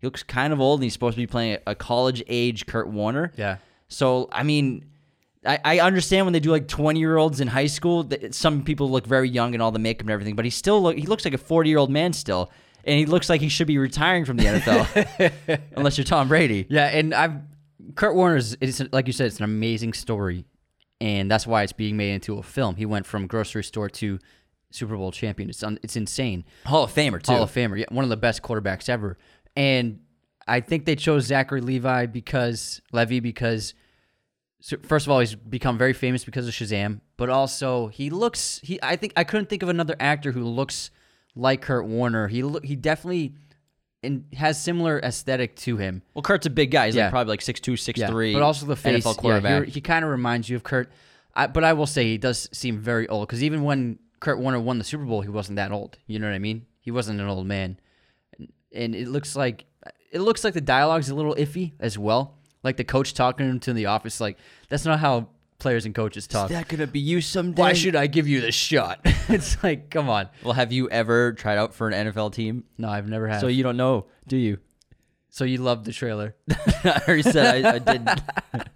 He 0.00 0.06
looks 0.06 0.22
kind 0.22 0.52
of 0.52 0.60
old, 0.60 0.80
and 0.80 0.84
he's 0.84 0.92
supposed 0.92 1.14
to 1.16 1.22
be 1.22 1.26
playing 1.26 1.58
a 1.66 1.74
college 1.74 2.22
age 2.28 2.66
Kurt 2.66 2.88
Warner. 2.88 3.32
Yeah. 3.36 3.56
So 3.88 4.28
I 4.32 4.44
mean, 4.44 4.86
I, 5.48 5.58
I 5.64 5.80
understand 5.80 6.26
when 6.26 6.34
they 6.34 6.40
do 6.40 6.50
like 6.50 6.68
twenty 6.68 7.00
year 7.00 7.16
olds 7.16 7.40
in 7.40 7.48
high 7.48 7.66
school. 7.66 8.04
That 8.04 8.34
some 8.34 8.62
people 8.62 8.90
look 8.90 9.06
very 9.06 9.28
young 9.28 9.54
and 9.54 9.62
all 9.62 9.72
the 9.72 9.78
makeup 9.78 10.02
and 10.02 10.10
everything, 10.10 10.36
but 10.36 10.44
he 10.44 10.50
still 10.50 10.82
look 10.82 10.96
he 10.96 11.06
looks 11.06 11.24
like 11.24 11.34
a 11.34 11.38
forty 11.38 11.70
year 11.70 11.78
old 11.78 11.90
man 11.90 12.12
still, 12.12 12.50
and 12.84 12.98
he 12.98 13.06
looks 13.06 13.30
like 13.30 13.40
he 13.40 13.48
should 13.48 13.66
be 13.66 13.78
retiring 13.78 14.24
from 14.24 14.36
the 14.36 14.44
NFL, 14.44 15.60
unless 15.76 15.96
you're 15.96 16.04
Tom 16.04 16.28
Brady. 16.28 16.66
Yeah, 16.68 16.86
and 16.86 17.14
I've 17.14 17.40
Kurt 17.94 18.14
Warner's. 18.14 18.56
It's 18.60 18.82
like 18.92 19.06
you 19.06 19.12
said, 19.12 19.28
it's 19.28 19.38
an 19.38 19.44
amazing 19.44 19.94
story, 19.94 20.44
and 21.00 21.30
that's 21.30 21.46
why 21.46 21.62
it's 21.62 21.72
being 21.72 21.96
made 21.96 22.12
into 22.12 22.38
a 22.38 22.42
film. 22.42 22.76
He 22.76 22.86
went 22.86 23.06
from 23.06 23.26
grocery 23.26 23.64
store 23.64 23.88
to 23.88 24.18
Super 24.70 24.96
Bowl 24.96 25.12
champion. 25.12 25.48
It's 25.48 25.62
un, 25.62 25.78
it's 25.82 25.96
insane. 25.96 26.44
Hall 26.66 26.84
of 26.84 26.92
Famer 26.92 27.22
too. 27.22 27.32
Hall 27.32 27.42
of 27.44 27.52
Famer, 27.52 27.78
yeah, 27.78 27.86
one 27.90 28.04
of 28.04 28.10
the 28.10 28.16
best 28.16 28.42
quarterbacks 28.42 28.88
ever. 28.88 29.16
And 29.56 30.00
I 30.46 30.60
think 30.60 30.84
they 30.84 30.96
chose 30.96 31.24
Zachary 31.24 31.60
Levi 31.60 32.06
because 32.06 32.80
Levi 32.92 33.20
because 33.20 33.74
so 34.60 34.76
first 34.82 35.06
of 35.06 35.10
all 35.12 35.20
he's 35.20 35.34
become 35.34 35.78
very 35.78 35.92
famous 35.92 36.24
because 36.24 36.46
of 36.48 36.54
Shazam, 36.54 37.00
but 37.16 37.28
also 37.30 37.88
he 37.88 38.10
looks 38.10 38.60
he 38.62 38.78
I 38.82 38.96
think 38.96 39.12
I 39.16 39.24
couldn't 39.24 39.48
think 39.48 39.62
of 39.62 39.68
another 39.68 39.96
actor 40.00 40.32
who 40.32 40.42
looks 40.44 40.90
like 41.34 41.62
Kurt 41.62 41.86
Warner. 41.86 42.28
He 42.28 42.42
look 42.42 42.64
he 42.64 42.74
definitely 42.76 43.34
and 44.02 44.24
has 44.34 44.60
similar 44.62 45.00
aesthetic 45.00 45.56
to 45.56 45.76
him. 45.76 46.02
well, 46.14 46.22
Kurt's 46.22 46.46
a 46.46 46.50
big 46.50 46.70
guy. 46.70 46.86
He's 46.86 46.94
Yeah. 46.94 47.04
like 47.04 47.10
probably 47.10 47.32
like 47.32 47.40
6'2", 47.40 47.72
6'3", 47.72 48.32
but 48.32 48.42
also 48.42 48.64
the 48.66 48.76
face. 48.76 49.04
NFL 49.04 49.14
yeah, 49.16 49.20
quarterback. 49.20 49.64
he, 49.64 49.70
he 49.72 49.80
kind 49.80 50.04
of 50.04 50.10
reminds 50.10 50.48
you 50.48 50.54
of 50.56 50.62
Kurt. 50.62 50.90
I, 51.34 51.46
but 51.48 51.64
I 51.64 51.72
will 51.72 51.86
say 51.86 52.04
he 52.04 52.18
does 52.18 52.48
seem 52.52 52.78
very 52.78 53.08
old 53.08 53.26
because 53.28 53.42
even 53.42 53.62
when 53.64 53.98
Kurt 54.20 54.38
Warner 54.40 54.60
won 54.60 54.78
the 54.78 54.84
Super 54.84 55.04
Bowl, 55.04 55.20
he 55.20 55.28
wasn't 55.28 55.56
that 55.56 55.72
old. 55.72 55.98
You 56.06 56.18
know 56.20 56.26
what 56.28 56.34
I 56.34 56.38
mean? 56.38 56.66
He 56.80 56.90
wasn't 56.92 57.20
an 57.20 57.26
old 57.28 57.46
man, 57.46 57.78
and, 58.38 58.52
and 58.72 58.94
it 58.94 59.08
looks 59.08 59.34
like 59.36 59.66
it 60.12 60.20
looks 60.20 60.42
like 60.44 60.54
the 60.54 60.60
dialogue's 60.60 61.10
a 61.10 61.14
little 61.14 61.34
iffy 61.34 61.72
as 61.80 61.98
well. 61.98 62.36
Like 62.62 62.76
the 62.76 62.84
coach 62.84 63.14
talking 63.14 63.46
to 63.46 63.50
him 63.52 63.60
to 63.60 63.72
the 63.72 63.86
office, 63.86 64.20
like 64.20 64.38
that's 64.68 64.84
not 64.84 64.98
how 64.98 65.28
players 65.58 65.86
and 65.86 65.94
coaches 65.94 66.26
talk. 66.26 66.50
Is 66.50 66.56
that 66.56 66.68
gonna 66.68 66.86
be 66.86 67.00
you 67.00 67.20
someday? 67.20 67.62
Why 67.62 67.72
should 67.72 67.96
I 67.96 68.06
give 68.06 68.28
you 68.28 68.40
the 68.40 68.52
shot? 68.52 69.00
it's 69.04 69.62
like, 69.62 69.90
come 69.90 70.08
on. 70.08 70.28
Well, 70.42 70.54
have 70.54 70.72
you 70.72 70.88
ever 70.90 71.32
tried 71.32 71.58
out 71.58 71.74
for 71.74 71.88
an 71.88 72.08
NFL 72.08 72.32
team? 72.32 72.64
No, 72.76 72.88
I've 72.88 73.08
never 73.08 73.28
had. 73.28 73.40
So 73.40 73.46
you 73.46 73.62
don't 73.62 73.76
know, 73.76 74.06
do 74.26 74.36
you? 74.36 74.58
So 75.30 75.44
you 75.44 75.58
love 75.58 75.84
the 75.84 75.92
trailer? 75.92 76.34
I 76.84 77.02
already 77.06 77.22
said 77.22 77.64
I, 77.64 77.74
I 77.74 77.78
didn't. 77.78 78.22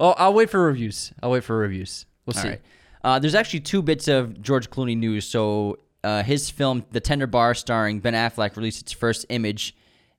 Oh, 0.00 0.14
I'll 0.16 0.32
wait 0.32 0.48
for 0.48 0.64
reviews. 0.64 1.12
I'll 1.22 1.30
wait 1.30 1.44
for 1.44 1.58
reviews. 1.58 2.06
We'll 2.24 2.34
All 2.34 2.42
see. 2.42 2.48
right. 2.48 2.60
Uh, 3.04 3.18
there's 3.18 3.34
actually 3.34 3.60
two 3.60 3.82
bits 3.82 4.08
of 4.08 4.40
George 4.40 4.70
Clooney 4.70 4.96
news. 4.96 5.26
So 5.26 5.78
uh, 6.02 6.22
his 6.22 6.48
film, 6.48 6.86
The 6.90 7.00
Tender 7.00 7.26
Bar, 7.26 7.54
starring 7.54 8.00
Ben 8.00 8.14
Affleck, 8.14 8.56
released 8.56 8.80
its 8.80 8.92
first 8.92 9.26
image, 9.28 9.76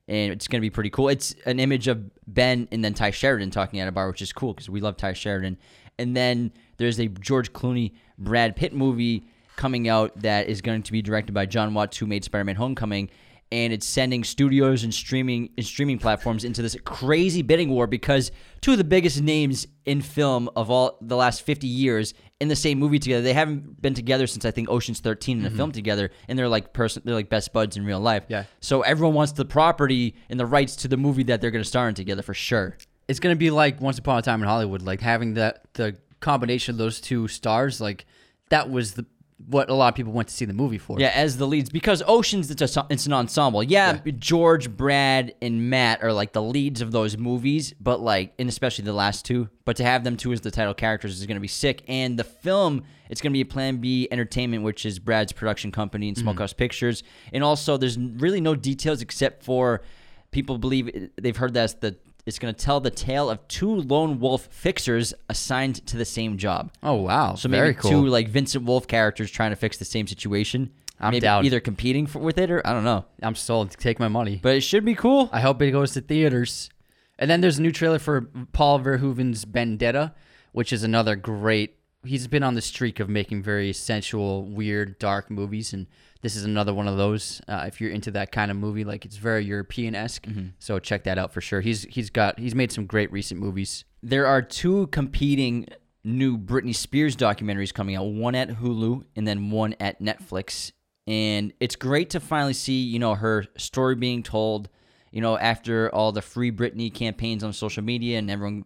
and 0.08 0.32
it's 0.32 0.48
going 0.48 0.60
to 0.60 0.62
be 0.62 0.70
pretty 0.70 0.90
cool. 0.90 1.08
It's 1.08 1.34
an 1.46 1.60
image 1.60 1.88
of 1.88 2.10
Ben 2.26 2.68
and 2.72 2.84
then 2.84 2.94
Tye 2.94 3.10
Sheridan 3.10 3.50
talking 3.50 3.80
at 3.80 3.88
a 3.88 3.92
bar, 3.92 4.08
which 4.08 4.22
is 4.22 4.32
cool 4.32 4.52
because 4.54 4.68
we 4.68 4.80
love 4.80 4.96
Tye 4.96 5.12
Sheridan. 5.12 5.58
And 5.98 6.16
then 6.16 6.52
there's 6.76 6.98
a 6.98 7.08
George 7.08 7.52
Clooney 7.52 7.92
Brad 8.18 8.56
Pitt 8.56 8.74
movie 8.74 9.26
coming 9.56 9.88
out 9.88 10.20
that 10.22 10.48
is 10.48 10.60
going 10.60 10.82
to 10.82 10.92
be 10.92 11.02
directed 11.02 11.32
by 11.32 11.46
Jon 11.46 11.74
Watts, 11.74 11.98
who 11.98 12.06
made 12.06 12.24
Spider-Man: 12.24 12.56
Homecoming. 12.56 13.10
And 13.52 13.72
it's 13.72 13.86
sending 13.86 14.24
studios 14.24 14.82
and 14.82 14.94
streaming 14.94 15.50
and 15.58 15.66
streaming 15.66 15.98
platforms 15.98 16.42
into 16.42 16.62
this 16.62 16.74
crazy 16.84 17.42
bidding 17.42 17.68
war 17.68 17.86
because 17.86 18.32
two 18.62 18.72
of 18.72 18.78
the 18.78 18.84
biggest 18.84 19.20
names 19.20 19.66
in 19.84 20.00
film 20.00 20.48
of 20.56 20.70
all 20.70 20.96
the 21.02 21.16
last 21.16 21.42
50 21.42 21.66
years 21.66 22.14
in 22.40 22.48
the 22.48 22.56
same 22.56 22.78
movie 22.78 22.98
together. 22.98 23.22
They 23.22 23.34
haven't 23.34 23.82
been 23.82 23.92
together 23.92 24.26
since 24.26 24.46
I 24.46 24.52
think 24.52 24.70
Ocean's 24.70 25.00
13 25.00 25.38
in 25.38 25.44
a 25.44 25.48
mm-hmm. 25.48 25.56
film 25.58 25.72
together, 25.72 26.10
and 26.28 26.38
they're 26.38 26.48
like 26.48 26.72
person, 26.72 27.02
they're 27.04 27.14
like 27.14 27.28
best 27.28 27.52
buds 27.52 27.76
in 27.76 27.84
real 27.84 28.00
life. 28.00 28.24
Yeah. 28.28 28.44
So 28.60 28.80
everyone 28.80 29.14
wants 29.14 29.32
the 29.32 29.44
property 29.44 30.16
and 30.30 30.40
the 30.40 30.46
rights 30.46 30.74
to 30.76 30.88
the 30.88 30.96
movie 30.96 31.24
that 31.24 31.42
they're 31.42 31.50
going 31.50 31.62
to 31.62 31.68
star 31.68 31.88
in 31.88 31.94
together 31.94 32.22
for 32.22 32.34
sure. 32.34 32.78
it's 33.06 33.20
gonna 33.20 33.36
be 33.36 33.50
like 33.50 33.80
Once 33.80 33.98
Upon 33.98 34.18
a 34.18 34.22
Time 34.22 34.40
in 34.40 34.48
Hollywood, 34.48 34.80
like 34.80 35.00
having 35.00 35.34
that 35.34 35.62
the 35.74 35.96
combination 36.20 36.74
of 36.74 36.78
those 36.78 37.00
two 37.00 37.28
stars, 37.28 37.80
like 37.80 38.06
that 38.48 38.70
was 38.70 38.94
the 38.94 39.06
what 39.46 39.70
a 39.70 39.74
lot 39.74 39.88
of 39.88 39.94
people 39.94 40.12
went 40.12 40.28
to 40.28 40.34
see 40.34 40.44
the 40.44 40.52
movie 40.52 40.78
for. 40.78 40.98
Yeah, 40.98 41.08
as 41.08 41.36
the 41.36 41.46
leads 41.46 41.70
because 41.70 42.02
Ocean's 42.06 42.50
it's 42.50 42.76
a 42.76 42.86
it's 42.90 43.06
an 43.06 43.12
ensemble. 43.12 43.62
Yeah, 43.62 43.98
George, 44.18 44.70
Brad, 44.70 45.34
and 45.42 45.70
Matt 45.70 46.02
are 46.02 46.12
like 46.12 46.32
the 46.32 46.42
leads 46.42 46.80
of 46.80 46.92
those 46.92 47.16
movies, 47.16 47.74
but 47.80 48.00
like 48.00 48.34
and 48.38 48.48
especially 48.48 48.84
the 48.84 48.92
last 48.92 49.24
two. 49.24 49.48
But 49.64 49.76
to 49.76 49.84
have 49.84 50.04
them 50.04 50.16
two 50.16 50.32
as 50.32 50.40
the 50.40 50.50
title 50.50 50.74
characters 50.74 51.18
is 51.18 51.26
going 51.26 51.36
to 51.36 51.40
be 51.40 51.48
sick. 51.48 51.82
And 51.88 52.18
the 52.18 52.24
film 52.24 52.84
it's 53.12 53.20
going 53.20 53.32
to 53.32 53.34
be 53.34 53.42
a 53.42 53.46
Plan 53.46 53.76
B 53.76 54.08
Entertainment, 54.10 54.62
which 54.62 54.86
is 54.86 54.98
Brad's 54.98 55.32
production 55.32 55.70
company 55.70 56.08
and 56.08 56.16
mm-hmm. 56.16 56.24
Smokehouse 56.24 56.54
Pictures. 56.54 57.02
And 57.32 57.44
also, 57.44 57.76
there's 57.76 57.98
really 57.98 58.40
no 58.40 58.54
details 58.54 59.02
except 59.02 59.42
for 59.44 59.82
people 60.30 60.56
believe 60.56 60.88
eh, 60.88 61.08
they've 61.20 61.36
heard 61.36 61.52
that 61.52 61.80
the 61.82 61.96
it's 62.24 62.38
going 62.38 62.54
to 62.54 62.64
tell 62.64 62.80
the 62.80 62.90
tale 62.90 63.30
of 63.30 63.46
two 63.48 63.74
lone 63.74 64.20
wolf 64.20 64.46
fixers 64.50 65.12
assigned 65.28 65.84
to 65.86 65.96
the 65.96 66.04
same 66.04 66.38
job. 66.38 66.72
Oh 66.82 66.94
wow. 66.94 67.34
So 67.34 67.48
very 67.48 67.68
maybe 67.68 67.80
cool. 67.80 67.90
two 67.90 68.06
like 68.06 68.28
Vincent 68.28 68.64
Wolf 68.64 68.86
characters 68.86 69.30
trying 69.30 69.50
to 69.50 69.56
fix 69.56 69.78
the 69.78 69.84
same 69.84 70.06
situation. 70.06 70.70
I'm 71.00 71.10
maybe 71.10 71.20
down. 71.20 71.44
Either 71.44 71.58
competing 71.58 72.06
for, 72.06 72.20
with 72.20 72.38
it 72.38 72.50
or 72.50 72.64
I 72.66 72.72
don't 72.72 72.84
know. 72.84 73.04
I'm 73.22 73.34
sold. 73.34 73.72
Take 73.72 73.98
my 73.98 74.08
money. 74.08 74.38
But 74.40 74.54
it 74.54 74.60
should 74.60 74.84
be 74.84 74.94
cool. 74.94 75.28
I 75.32 75.40
hope 75.40 75.60
it 75.60 75.72
goes 75.72 75.92
to 75.94 76.00
theaters. 76.00 76.70
And 77.18 77.30
then 77.30 77.40
there's 77.40 77.58
a 77.58 77.62
new 77.62 77.72
trailer 77.72 77.98
for 77.98 78.22
Paul 78.52 78.80
Verhoeven's 78.80 79.44
Benedetta, 79.44 80.14
which 80.52 80.72
is 80.72 80.82
another 80.82 81.16
great. 81.16 81.76
He's 82.04 82.26
been 82.26 82.42
on 82.42 82.54
the 82.54 82.62
streak 82.62 82.98
of 83.00 83.08
making 83.08 83.42
very 83.42 83.72
sensual, 83.72 84.44
weird, 84.44 84.98
dark 84.98 85.30
movies, 85.30 85.72
and 85.72 85.86
this 86.22 86.36
is 86.36 86.44
another 86.44 86.72
one 86.72 86.88
of 86.88 86.96
those. 86.96 87.40
Uh, 87.48 87.64
if 87.66 87.80
you're 87.80 87.90
into 87.90 88.10
that 88.12 88.32
kind 88.32 88.50
of 88.50 88.56
movie, 88.56 88.84
like 88.84 89.04
it's 89.04 89.16
very 89.16 89.44
European 89.44 89.94
esque, 89.94 90.26
so 90.58 90.78
check 90.78 91.04
that 91.04 91.18
out 91.18 91.32
for 91.32 91.40
sure. 91.40 91.60
He's 91.60 91.82
he's 91.84 92.10
got 92.10 92.38
he's 92.38 92.54
made 92.54 92.72
some 92.72 92.86
great 92.86 93.12
recent 93.12 93.40
movies. 93.40 93.84
There 94.02 94.26
are 94.26 94.40
two 94.40 94.86
competing 94.88 95.66
new 96.04 96.38
Britney 96.38 96.74
Spears 96.74 97.16
documentaries 97.16 97.72
coming 97.74 97.96
out, 97.96 98.04
one 98.06 98.34
at 98.34 98.48
Hulu 98.48 99.04
and 99.14 99.26
then 99.26 99.50
one 99.50 99.74
at 99.80 100.00
Netflix. 100.00 100.72
And 101.06 101.52
it's 101.60 101.76
great 101.76 102.10
to 102.10 102.20
finally 102.20 102.54
see, 102.54 102.82
you 102.82 102.98
know, 102.98 103.14
her 103.14 103.44
story 103.56 103.96
being 103.96 104.22
told, 104.22 104.68
you 105.10 105.20
know, 105.20 105.36
after 105.36 105.92
all 105.94 106.12
the 106.12 106.22
free 106.22 106.52
Britney 106.52 106.92
campaigns 106.92 107.42
on 107.42 107.52
social 107.52 107.82
media 107.82 108.18
and 108.18 108.30
everyone 108.30 108.64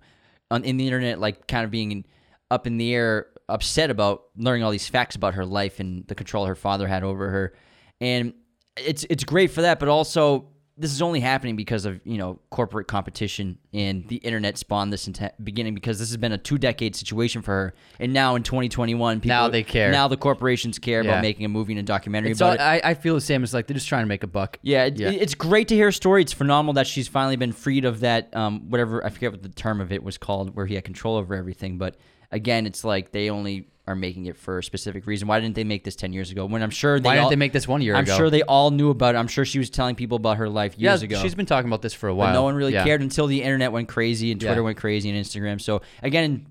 on 0.51 0.65
in 0.65 0.77
the 0.77 0.87
internet 0.87 1.19
like 1.19 1.47
kind 1.47 1.65
of 1.65 1.71
being 1.71 2.05
up 2.51 2.67
in 2.67 2.77
the 2.77 2.95
air 2.95 3.27
upset 3.49 3.91
about 3.91 4.25
learning 4.37 4.63
all 4.65 4.71
these 4.71 4.89
facts 4.89 5.15
about 5.17 5.35
her 5.35 5.45
life 5.47 5.79
and 5.81 6.07
the 6.09 6.15
control 6.15 6.47
her 6.47 6.55
father 6.57 6.87
had 6.89 7.03
over 7.05 7.31
her. 7.31 7.55
And 8.01 8.35
it's 8.77 9.05
it's 9.09 9.25
great 9.25 9.51
for 9.51 9.63
that, 9.63 9.79
but 9.79 9.89
also 9.89 10.49
this 10.79 10.93
is 10.93 11.01
only 11.01 11.21
happening 11.21 11.57
because 11.57 11.87
of 11.87 11.99
you 12.05 12.19
know 12.19 12.39
corporate 12.51 12.87
competition 12.87 13.57
and 13.73 14.07
the 14.09 14.17
internet 14.17 14.59
spawned 14.59 14.93
this 14.93 15.07
into 15.07 15.33
beginning 15.43 15.75
because 15.75 15.99
this 15.99 16.11
has 16.11 16.19
been 16.19 16.33
a 16.33 16.37
two 16.39 16.59
decade 16.59 16.95
situation 16.95 17.41
for 17.41 17.53
her, 17.53 17.75
and 17.99 18.13
now 18.13 18.35
in 18.35 18.43
2021, 18.43 19.21
people, 19.21 19.29
Now 19.35 19.49
they 19.49 19.63
care. 19.63 19.91
Now 19.91 20.07
the 20.09 20.19
corporations 20.19 20.79
care 20.79 21.03
Yeah. 21.03 21.13
about 21.13 21.23
making 21.23 21.47
a 21.47 21.49
movie 21.49 21.73
and 21.73 21.81
a 21.81 21.83
documentary 21.83 22.33
It's 22.33 22.43
all, 22.43 22.53
it. 22.53 22.61
I, 22.61 22.83
I 22.85 22.93
feel 22.95 23.15
the 23.15 23.23
same. 23.23 23.43
as 23.43 23.55
like 23.55 23.67
they're 23.67 23.75
just 23.75 23.89
trying 23.89 24.03
to 24.03 24.09
make 24.09 24.23
a 24.23 24.27
buck. 24.27 24.59
Yeah, 24.61 24.85
it, 24.85 24.99
Yeah. 24.99 25.09
it's 25.13 25.35
great 25.35 25.69
to 25.69 25.75
hear 25.75 25.89
a 25.89 25.93
story. 25.95 26.21
It's 26.21 26.35
phenomenal 26.35 26.75
that 26.75 26.87
she's 26.87 27.09
finally 27.09 27.37
been 27.37 27.53
freed 27.53 27.87
of 27.87 28.01
that 28.01 28.37
um, 28.37 28.69
whatever 28.69 29.03
I 29.03 29.09
forget 29.09 29.31
what 29.33 29.43
the 29.43 29.49
term 29.49 29.81
of 29.81 29.93
it 29.93 30.03
was 30.03 30.19
called, 30.19 30.55
where 30.55 30.67
he 30.67 30.75
had 30.75 30.85
control 30.85 31.17
over 31.17 31.35
everything. 31.35 31.79
But 31.79 31.97
again, 32.33 32.67
it's 32.67 32.85
like 32.85 33.13
they 33.13 33.31
only 33.31 33.69
are 33.89 33.95
making 33.95 34.27
it 34.27 34.37
for 34.37 34.59
a 34.59 34.63
specific 34.65 35.07
reason. 35.07 35.29
Why 35.29 35.39
didn't 35.39 35.55
they 35.55 35.63
make 35.63 35.85
this 35.85 35.95
ten 35.95 36.13
years 36.13 36.31
ago? 36.33 36.45
When 36.47 36.61
I'm 36.63 36.71
sure 36.71 36.99
they 36.99 37.09
Why 37.09 37.15
didn't 37.17 37.31
they 37.31 37.37
make 37.37 37.53
this 37.53 37.69
one 37.69 37.83
year 37.83 37.95
I'm 37.95 38.03
ago? 38.05 38.17
sure 38.17 38.31
they 38.31 38.43
all 38.43 38.71
knew 38.73 38.91
about 38.91 39.15
it. 39.15 39.19
I'm 39.19 39.29
sure 39.29 39.45
she 39.45 39.59
was 39.61 39.71
telling 39.71 39.95
people 39.95 40.17
about 40.17 40.39
her 40.39 40.49
life 40.49 40.77
years 40.77 41.03
yeah, 41.03 41.07
ago. 41.07 41.23
she's 41.23 41.37
been 41.37 41.47
talking 41.47 41.69
about 41.69 41.83
this 41.83 41.95
for 41.95 42.09
a 42.09 42.15
while. 42.15 42.29
But 42.29 42.33
no 42.33 42.43
one 42.43 42.57
really 42.57 42.73
Yeah. 42.73 42.83
cared 42.85 43.01
until 43.01 43.29
the 43.29 43.43
internet 43.43 43.71
went 43.71 43.89
crazy 43.89 44.33
and 44.33 44.41
Twitter 44.41 44.57
Yeah. 44.57 44.65
went 44.65 44.77
crazy 44.79 45.09
and 45.09 45.25
Instagram. 45.25 45.61
So 45.61 45.83
again, 46.03 46.47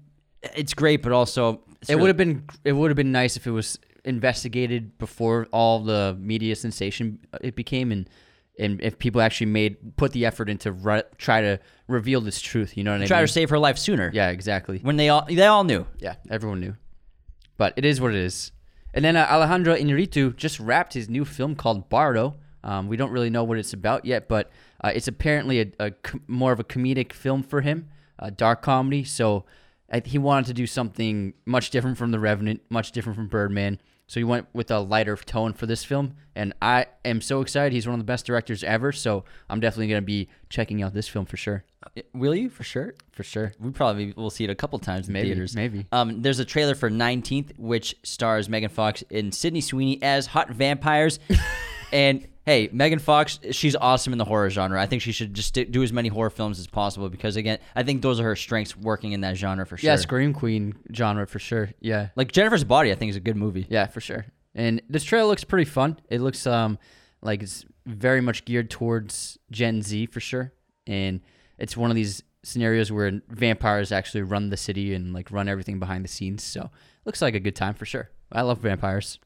it's 0.55 0.73
great, 0.73 1.01
but 1.01 1.11
also 1.11 1.59
It 1.81 1.89
really- 1.89 2.01
would 2.03 2.07
have 2.07 2.17
been 2.17 2.43
it 2.63 2.71
would 2.71 2.89
have 2.89 2.95
been 2.95 3.11
nice 3.11 3.35
if 3.35 3.45
it 3.45 3.51
was 3.51 3.77
investigated 4.05 4.97
before 4.97 5.47
all 5.51 5.79
the 5.79 6.15
media 6.19 6.55
sensation 6.55 7.19
uh, 7.33 7.37
it 7.41 7.55
became, 7.55 7.91
and 7.91 8.09
and 8.59 8.81
if 8.81 8.97
people 8.97 9.21
actually 9.21 9.47
made 9.47 9.95
put 9.97 10.11
the 10.13 10.25
effort 10.25 10.49
into 10.49 10.71
ru- 10.71 11.01
try 11.17 11.41
to 11.41 11.59
reveal 11.87 12.21
this 12.21 12.39
truth, 12.41 12.77
you 12.77 12.83
know 12.83 12.91
what 12.93 13.01
I 13.01 13.05
Try 13.05 13.17
mean? 13.19 13.27
to 13.27 13.33
save 13.33 13.49
her 13.49 13.59
life 13.59 13.77
sooner. 13.77 14.09
yeah, 14.13 14.29
exactly. 14.29 14.79
When 14.79 14.95
they 14.97 15.09
all 15.09 15.25
they 15.27 15.45
all 15.45 15.63
knew. 15.63 15.85
Yeah, 15.99 16.15
everyone 16.29 16.59
knew. 16.59 16.75
But 17.57 17.73
it 17.77 17.85
is 17.85 18.01
what 18.01 18.11
it 18.11 18.17
is. 18.17 18.51
And 18.93 19.03
then 19.03 19.15
uh, 19.17 19.27
Alejandro 19.29 19.75
Inarritu 19.75 20.35
just 20.35 20.59
wrapped 20.59 20.93
his 20.93 21.09
new 21.09 21.25
film 21.25 21.55
called 21.55 21.89
Bardo. 21.89 22.35
Um, 22.63 22.87
we 22.87 22.97
don't 22.97 23.11
really 23.11 23.29
know 23.29 23.43
what 23.43 23.57
it's 23.57 23.73
about 23.73 24.05
yet, 24.05 24.27
but 24.27 24.49
uh, 24.83 24.91
it's 24.95 25.07
apparently 25.07 25.59
a, 25.61 25.67
a 25.79 25.91
com- 25.91 26.23
more 26.27 26.51
of 26.51 26.59
a 26.59 26.63
comedic 26.63 27.13
film 27.13 27.43
for 27.43 27.61
him, 27.61 27.89
a 28.17 28.31
dark 28.31 28.61
comedy. 28.61 29.03
So 29.03 29.45
uh, 29.91 29.99
he 30.03 30.17
wanted 30.17 30.47
to 30.47 30.53
do 30.53 30.65
something 30.65 31.33
much 31.45 31.69
different 31.69 31.97
from 31.97 32.11
The 32.11 32.19
Revenant, 32.19 32.61
much 32.69 32.91
different 32.91 33.17
from 33.17 33.27
Birdman. 33.27 33.79
So 34.07 34.19
he 34.19 34.23
went 34.23 34.47
with 34.53 34.69
a 34.69 34.79
lighter 34.79 35.15
tone 35.17 35.53
for 35.53 35.65
this 35.65 35.83
film, 35.83 36.15
and 36.35 36.53
I 36.61 36.85
am 37.03 37.21
so 37.21 37.41
excited. 37.41 37.73
He's 37.73 37.87
one 37.87 37.95
of 37.95 37.99
the 37.99 38.05
best 38.05 38.25
directors 38.25 38.63
ever, 38.63 38.91
so 38.91 39.23
I'm 39.49 39.59
definitely 39.59 39.87
going 39.87 40.01
to 40.01 40.05
be 40.05 40.29
checking 40.49 40.83
out 40.83 40.93
this 40.93 41.07
film 41.07 41.25
for 41.25 41.37
sure. 41.37 41.63
Will 42.13 42.35
you 42.35 42.49
for 42.49 42.63
sure? 42.63 42.93
For 43.11 43.23
sure. 43.23 43.53
We 43.59 43.71
probably 43.71 44.13
will 44.15 44.29
see 44.29 44.43
it 44.43 44.49
a 44.49 44.55
couple 44.55 44.77
times 44.79 45.07
in 45.07 45.13
Maybe, 45.13 45.29
theaters. 45.29 45.55
maybe. 45.55 45.87
Um, 45.91 46.21
there's 46.21 46.39
a 46.39 46.45
trailer 46.45 46.75
for 46.75 46.89
Night 46.89 47.23
Teeth, 47.23 47.51
which 47.57 47.95
stars 48.03 48.47
Megan 48.47 48.69
Fox 48.69 49.03
and 49.09 49.33
Sydney 49.33 49.61
Sweeney 49.61 50.01
as 50.03 50.27
hot 50.27 50.49
vampires. 50.51 51.19
and 51.91 52.27
hey, 52.45 52.69
Megan 52.71 52.99
Fox, 52.99 53.39
she's 53.51 53.75
awesome 53.75 54.13
in 54.13 54.19
the 54.19 54.25
horror 54.25 54.49
genre. 54.49 54.79
I 54.79 54.85
think 54.85 55.01
she 55.01 55.11
should 55.11 55.33
just 55.33 55.53
do 55.53 55.81
as 55.81 55.91
many 55.91 56.09
horror 56.09 56.29
films 56.29 56.59
as 56.59 56.67
possible 56.67 57.09
because 57.09 57.35
again, 57.35 57.57
I 57.75 57.83
think 57.83 58.01
those 58.01 58.19
are 58.19 58.23
her 58.23 58.35
strengths 58.35 58.77
working 58.77 59.13
in 59.13 59.21
that 59.21 59.35
genre 59.35 59.65
for 59.65 59.77
sure. 59.77 59.89
Yeah, 59.89 59.95
Scream 59.95 60.33
Queen 60.33 60.75
genre 60.93 61.25
for 61.25 61.39
sure. 61.39 61.71
Yeah. 61.79 62.09
Like 62.15 62.31
Jennifer's 62.31 62.63
Body, 62.63 62.91
I 62.91 62.95
think 62.95 63.09
is 63.09 63.15
a 63.15 63.21
good 63.21 63.35
movie. 63.35 63.65
Yeah, 63.69 63.87
for 63.87 63.99
sure. 63.99 64.25
And 64.53 64.81
this 64.89 65.03
trailer 65.03 65.27
looks 65.27 65.43
pretty 65.43 65.65
fun. 65.65 65.99
It 66.09 66.21
looks 66.21 66.45
um 66.45 66.77
like 67.21 67.41
it's 67.41 67.65
very 67.85 68.21
much 68.21 68.45
geared 68.45 68.69
towards 68.69 69.37
Gen 69.51 69.81
Z 69.81 70.05
for 70.07 70.19
sure. 70.19 70.53
And 70.87 71.21
it's 71.57 71.75
one 71.75 71.89
of 71.89 71.95
these 71.95 72.21
scenarios 72.43 72.91
where 72.91 73.21
vampires 73.27 73.91
actually 73.91 74.21
run 74.21 74.49
the 74.49 74.57
city 74.57 74.93
and 74.93 75.13
like 75.13 75.31
run 75.31 75.49
everything 75.49 75.79
behind 75.79 76.03
the 76.03 76.09
scenes. 76.09 76.43
So 76.43 76.69
looks 77.05 77.21
like 77.21 77.33
a 77.33 77.39
good 77.39 77.55
time 77.55 77.73
for 77.73 77.85
sure. 77.85 78.11
I 78.31 78.43
love 78.43 78.59
vampires. 78.59 79.19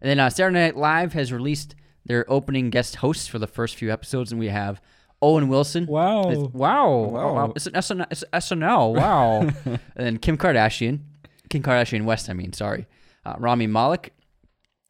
And 0.00 0.10
then 0.10 0.18
uh, 0.18 0.28
Saturday 0.28 0.58
Night 0.58 0.76
Live 0.76 1.12
has 1.14 1.32
released 1.32 1.74
their 2.06 2.30
opening 2.30 2.70
guest 2.70 2.96
hosts 2.96 3.26
for 3.26 3.38
the 3.38 3.46
first 3.46 3.76
few 3.76 3.92
episodes, 3.92 4.32
and 4.32 4.38
we 4.38 4.48
have 4.48 4.80
Owen 5.22 5.48
Wilson. 5.48 5.86
Wow. 5.86 6.30
It's- 6.30 6.52
wow. 6.52 6.98
Wow. 6.98 7.52
It's 7.56 7.66
an 7.66 7.74
SNL. 7.74 8.06
It's 8.10 8.24
SNL. 8.32 8.94
Wow. 8.94 9.40
and 9.64 9.80
then 9.96 10.18
Kim 10.18 10.36
Kardashian. 10.36 11.00
Kim 11.48 11.62
Kardashian 11.62 12.04
West, 12.04 12.28
I 12.28 12.32
mean, 12.32 12.52
sorry. 12.52 12.86
Uh, 13.24 13.34
Rami 13.38 13.66
Malek. 13.66 14.12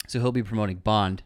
So 0.09 0.21
he'll 0.21 0.33
be 0.33 0.43
promoting 0.43 0.77
Bond. 0.77 1.23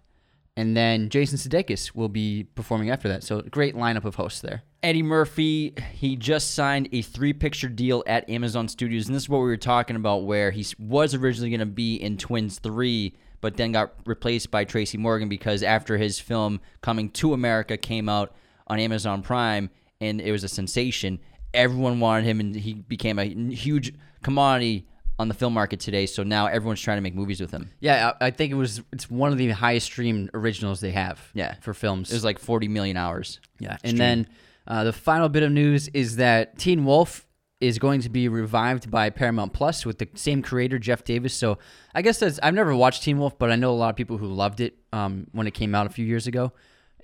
And 0.57 0.77
then 0.77 1.09
Jason 1.09 1.39
Sudeikis 1.39 1.95
will 1.95 2.09
be 2.09 2.45
performing 2.55 2.91
after 2.91 3.09
that. 3.09 3.23
So 3.23 3.41
great 3.43 3.75
lineup 3.75 4.05
of 4.05 4.17
hosts 4.17 4.41
there. 4.41 4.63
Eddie 4.83 5.03
Murphy, 5.03 5.75
he 5.93 6.17
just 6.17 6.55
signed 6.55 6.89
a 6.93 7.03
three 7.03 7.33
picture 7.33 7.69
deal 7.69 8.03
at 8.07 8.29
Amazon 8.29 8.69
Studios. 8.69 9.07
And 9.07 9.15
this 9.15 9.25
is 9.25 9.29
what 9.29 9.39
we 9.39 9.45
were 9.45 9.57
talking 9.57 9.97
about, 9.97 10.25
where 10.25 10.51
he 10.51 10.67
was 10.79 11.15
originally 11.15 11.51
going 11.51 11.61
to 11.61 11.67
be 11.67 11.95
in 11.97 12.17
Twins 12.17 12.59
3, 12.59 13.15
but 13.41 13.57
then 13.57 13.73
got 13.73 13.93
replaced 14.07 14.51
by 14.51 14.65
Tracy 14.65 14.99
Morgan 14.99 15.29
because 15.29 15.63
after 15.63 15.97
his 15.97 16.19
film 16.19 16.61
Coming 16.81 17.11
to 17.11 17.33
America 17.33 17.77
came 17.77 18.09
out 18.09 18.35
on 18.67 18.79
Amazon 18.79 19.23
Prime 19.23 19.71
and 20.01 20.21
it 20.21 20.33
was 20.33 20.45
a 20.45 20.49
sensation, 20.49 21.19
everyone 21.53 22.01
wanted 22.01 22.25
him 22.25 22.41
and 22.41 22.55
he 22.55 22.75
became 22.75 23.19
a 23.19 23.25
huge 23.25 23.93
commodity 24.23 24.87
on 25.19 25.29
the 25.29 25.35
film 25.35 25.53
market 25.53 25.81
today. 25.81 26.07
So 26.07 26.23
now 26.23 26.47
everyone's 26.47 26.81
trying 26.81 26.97
to 26.97 27.03
make 27.03 27.15
movies 27.15 27.41
with 27.41 27.51
him. 27.51 27.71
Yeah, 27.81 28.13
I, 28.21 28.31
think 28.31 28.53
it 28.53 28.55
was. 28.55 28.81
It's 28.93 29.11
one 29.11 29.33
of 29.33 29.39
the 29.39 29.51
highest 29.51 29.87
streamed 29.87 30.31
originals 30.33 30.81
they 30.81 30.93
have. 30.93 31.21
Yeah. 31.35 31.57
for 31.61 31.75
films. 31.75 32.11
It 32.11 32.15
was 32.15 32.25
like 32.25 32.39
40 32.39 32.69
million 32.69 32.97
hours. 32.97 33.41
Yeah, 33.59 33.77
and 33.85 33.99
then 33.99 34.29
uh, 34.67 34.85
the 34.85 34.93
final 34.93 35.29
bit 35.29 35.43
of 35.43 35.53
news 35.53 35.89
is 35.89 36.17
that 36.17 36.59
Teen 36.59 36.85
Wolf 36.87 37.27
is 37.61 37.79
going 37.79 38.01
to 38.01 38.09
be 38.09 38.29
revived 38.29 38.91
by 38.91 39.11
Paramount 39.11 39.53
Plus 39.53 39.85
with 39.85 39.99
the 39.99 40.09
same 40.15 40.43
creator 40.43 40.79
Jeff 40.79 41.05
Davis. 41.05 41.35
So 41.35 41.59
I 41.95 42.03
guess 42.03 42.19
that's 42.19 42.39
I've 42.43 42.55
never 42.55 42.75
watched 42.75 43.03
Teen 43.03 43.19
Wolf, 43.19 43.39
but 43.39 43.51
I 43.51 43.57
know 43.57 43.71
a 43.71 43.77
lot 43.77 43.91
of 43.91 43.97
people 43.97 44.17
who 44.19 44.27
loved 44.27 44.61
it 44.61 44.79
um, 44.93 45.27
when 45.33 45.47
it 45.47 45.53
came 45.53 45.75
out 45.75 45.87
a 45.87 45.91
few 45.91 46.05
years 46.05 46.27
ago. 46.27 46.53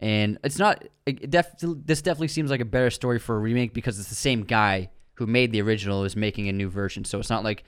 And 0.01 0.39
it's 0.45 0.59
not. 0.59 0.85
It 1.07 1.31
def, 1.31 1.47
this 1.61 2.03
definitely 2.03 2.29
seems 2.29 2.51
like 2.51 2.61
a 2.61 2.67
better 2.67 2.91
story 2.91 3.19
for 3.19 3.37
a 3.37 3.39
remake 3.39 3.73
because 3.73 3.99
it's 3.99 4.11
the 4.11 4.15
same 4.15 4.43
guy 4.43 4.91
who 5.15 5.27
made 5.27 5.53
the 5.53 5.63
original 5.63 6.05
is 6.05 6.17
making 6.17 6.49
a 6.49 6.53
new 6.53 6.69
version. 6.69 7.05
So 7.05 7.19
it's 7.19 7.31
not 7.31 7.45
like. 7.45 7.65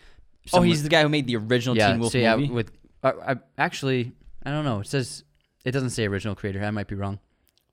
Oh, 0.52 0.62
he's 0.62 0.82
the 0.82 0.88
guy 0.88 1.02
who 1.02 1.08
made 1.08 1.26
the 1.26 1.36
original 1.36 1.76
yeah. 1.76 1.90
Teen 1.90 2.00
Wolf 2.00 2.12
so 2.12 2.18
yeah, 2.18 2.36
movie? 2.36 2.52
with 2.52 2.72
uh, 3.02 3.12
I, 3.26 3.36
actually 3.58 4.12
I 4.44 4.50
don't 4.50 4.64
know. 4.64 4.80
It 4.80 4.86
says 4.86 5.24
it 5.64 5.72
doesn't 5.72 5.90
say 5.90 6.06
original 6.06 6.34
creator. 6.34 6.64
I 6.64 6.70
might 6.70 6.88
be 6.88 6.94
wrong, 6.94 7.18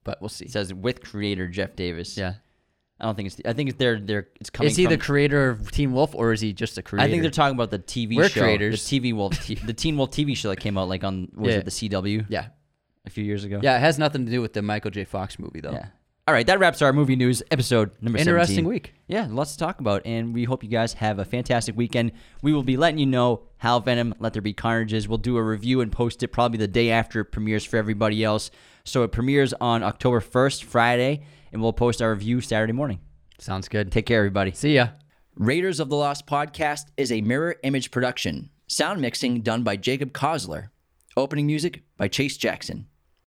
but 0.04 0.22
we'll 0.22 0.30
see. 0.30 0.46
It 0.46 0.52
says 0.52 0.74
with 0.74 1.02
creator 1.04 1.48
Jeff 1.48 1.76
Davis. 1.76 2.18
Yeah. 2.18 2.36
I 3.00 3.06
don't 3.06 3.16
think 3.16 3.28
it's. 3.28 3.42
I 3.46 3.54
think 3.54 3.70
it's 3.70 3.78
they're 3.78 4.00
they're. 4.00 4.28
It's 4.40 4.50
coming. 4.50 4.70
Is 4.70 4.78
he 4.78 4.86
from, 4.86 4.92
the 4.92 4.98
creator 4.98 5.50
of 5.50 5.70
Teen 5.72 5.92
Wolf 5.92 6.16
or 6.16 6.32
is 6.32 6.40
he 6.42 6.54
just 6.54 6.78
a 6.78 6.82
creator? 6.82 7.06
I 7.06 7.10
think 7.10 7.24
they're 7.24 7.32
talking 7.32 7.56
about 7.56 7.70
the 7.72 7.80
TV 7.80 8.16
We're 8.16 8.30
show. 8.30 8.42
creators. 8.42 8.88
The 8.90 9.00
TV 9.00 9.14
Wolf, 9.14 9.38
t- 9.46 9.56
the 9.56 9.74
Teen 9.74 9.98
Wolf 9.98 10.12
TV 10.12 10.36
show 10.36 10.50
that 10.50 10.60
came 10.62 10.78
out 10.78 10.88
like 10.88 11.04
on 11.04 11.30
was 11.36 11.52
Yeah. 11.54 11.60
it 11.60 11.66
the 11.66 11.72
CW 11.72 12.26
yeah, 12.30 12.48
a 13.06 13.10
few 13.10 13.24
years 13.26 13.44
ago. 13.44 13.60
yeah. 13.62 13.76
It 13.76 13.82
has 13.82 14.00
nothing 14.00 14.26
to 14.26 14.32
do 14.32 14.42
with 14.42 14.54
the 14.54 14.62
Michael 14.62 14.92
J. 14.92 15.04
Fox 15.04 15.38
movie 15.40 15.60
though. 15.60 15.72
Yeah. 15.74 15.88
All 16.28 16.34
right, 16.34 16.48
that 16.48 16.58
wraps 16.58 16.82
our 16.82 16.92
movie 16.92 17.16
news 17.16 17.44
episode 17.52 17.92
number. 18.02 18.18
Interesting 18.18 18.56
17. 18.56 18.68
week. 18.68 18.94
Yeah, 19.08 19.28
lots 19.30 19.52
to 19.52 19.60
talk 19.60 19.80
about, 19.80 20.02
and 20.08 20.34
we 20.34 20.46
hope 20.46 20.64
you 20.64 20.70
guys 20.72 20.94
have 20.94 21.20
a 21.20 21.26
fantastic 21.26 21.78
weekend. 21.78 22.14
We 22.42 22.52
will 22.52 22.64
be 22.64 22.78
letting 22.78 22.98
you 22.98 23.06
know 23.06 23.44
how 23.58 23.78
Venom 23.80 24.16
Let 24.18 24.34
There 24.34 24.42
Be 24.42 24.52
Carnage 24.54 24.92
is. 24.94 25.08
We'll 25.08 25.20
do 25.20 25.38
a 25.38 25.44
review 25.44 25.82
and 25.82 25.92
post 25.92 26.24
it 26.24 26.30
probably 26.30 26.58
the 26.58 26.68
day 26.68 26.90
after 26.90 27.20
it 27.20 27.26
premieres 27.26 27.64
for 27.64 27.78
everybody 27.78 28.24
else. 28.24 28.50
So 28.86 29.04
it 29.04 29.12
premieres 29.12 29.54
on 29.62 29.84
October 29.84 30.20
1st, 30.20 30.64
Friday, 30.64 31.26
and 31.52 31.62
we'll 31.62 31.74
post 31.74 32.02
our 32.02 32.12
review 32.12 32.42
Saturday 32.42 32.74
morning. 32.74 33.00
Sounds 33.40 33.68
good. 33.68 33.92
Take 33.92 34.06
care, 34.06 34.20
everybody. 34.20 34.52
See 34.52 34.76
ya. 34.76 34.90
Raiders 35.36 35.80
of 35.80 35.90
the 35.90 35.96
Lost 35.96 36.26
podcast 36.26 36.86
is 36.98 37.12
a 37.12 37.22
mirror 37.22 37.56
image 37.64 37.92
production. 37.92 38.50
Sound 38.68 39.02
mixing 39.02 39.42
done 39.42 39.64
by 39.64 39.76
Jacob 39.76 40.14
Kosler. 40.14 40.70
Opening 41.18 41.46
music 41.46 41.84
by 41.98 42.08
Chase 42.08 42.38
Jackson. 42.38 42.88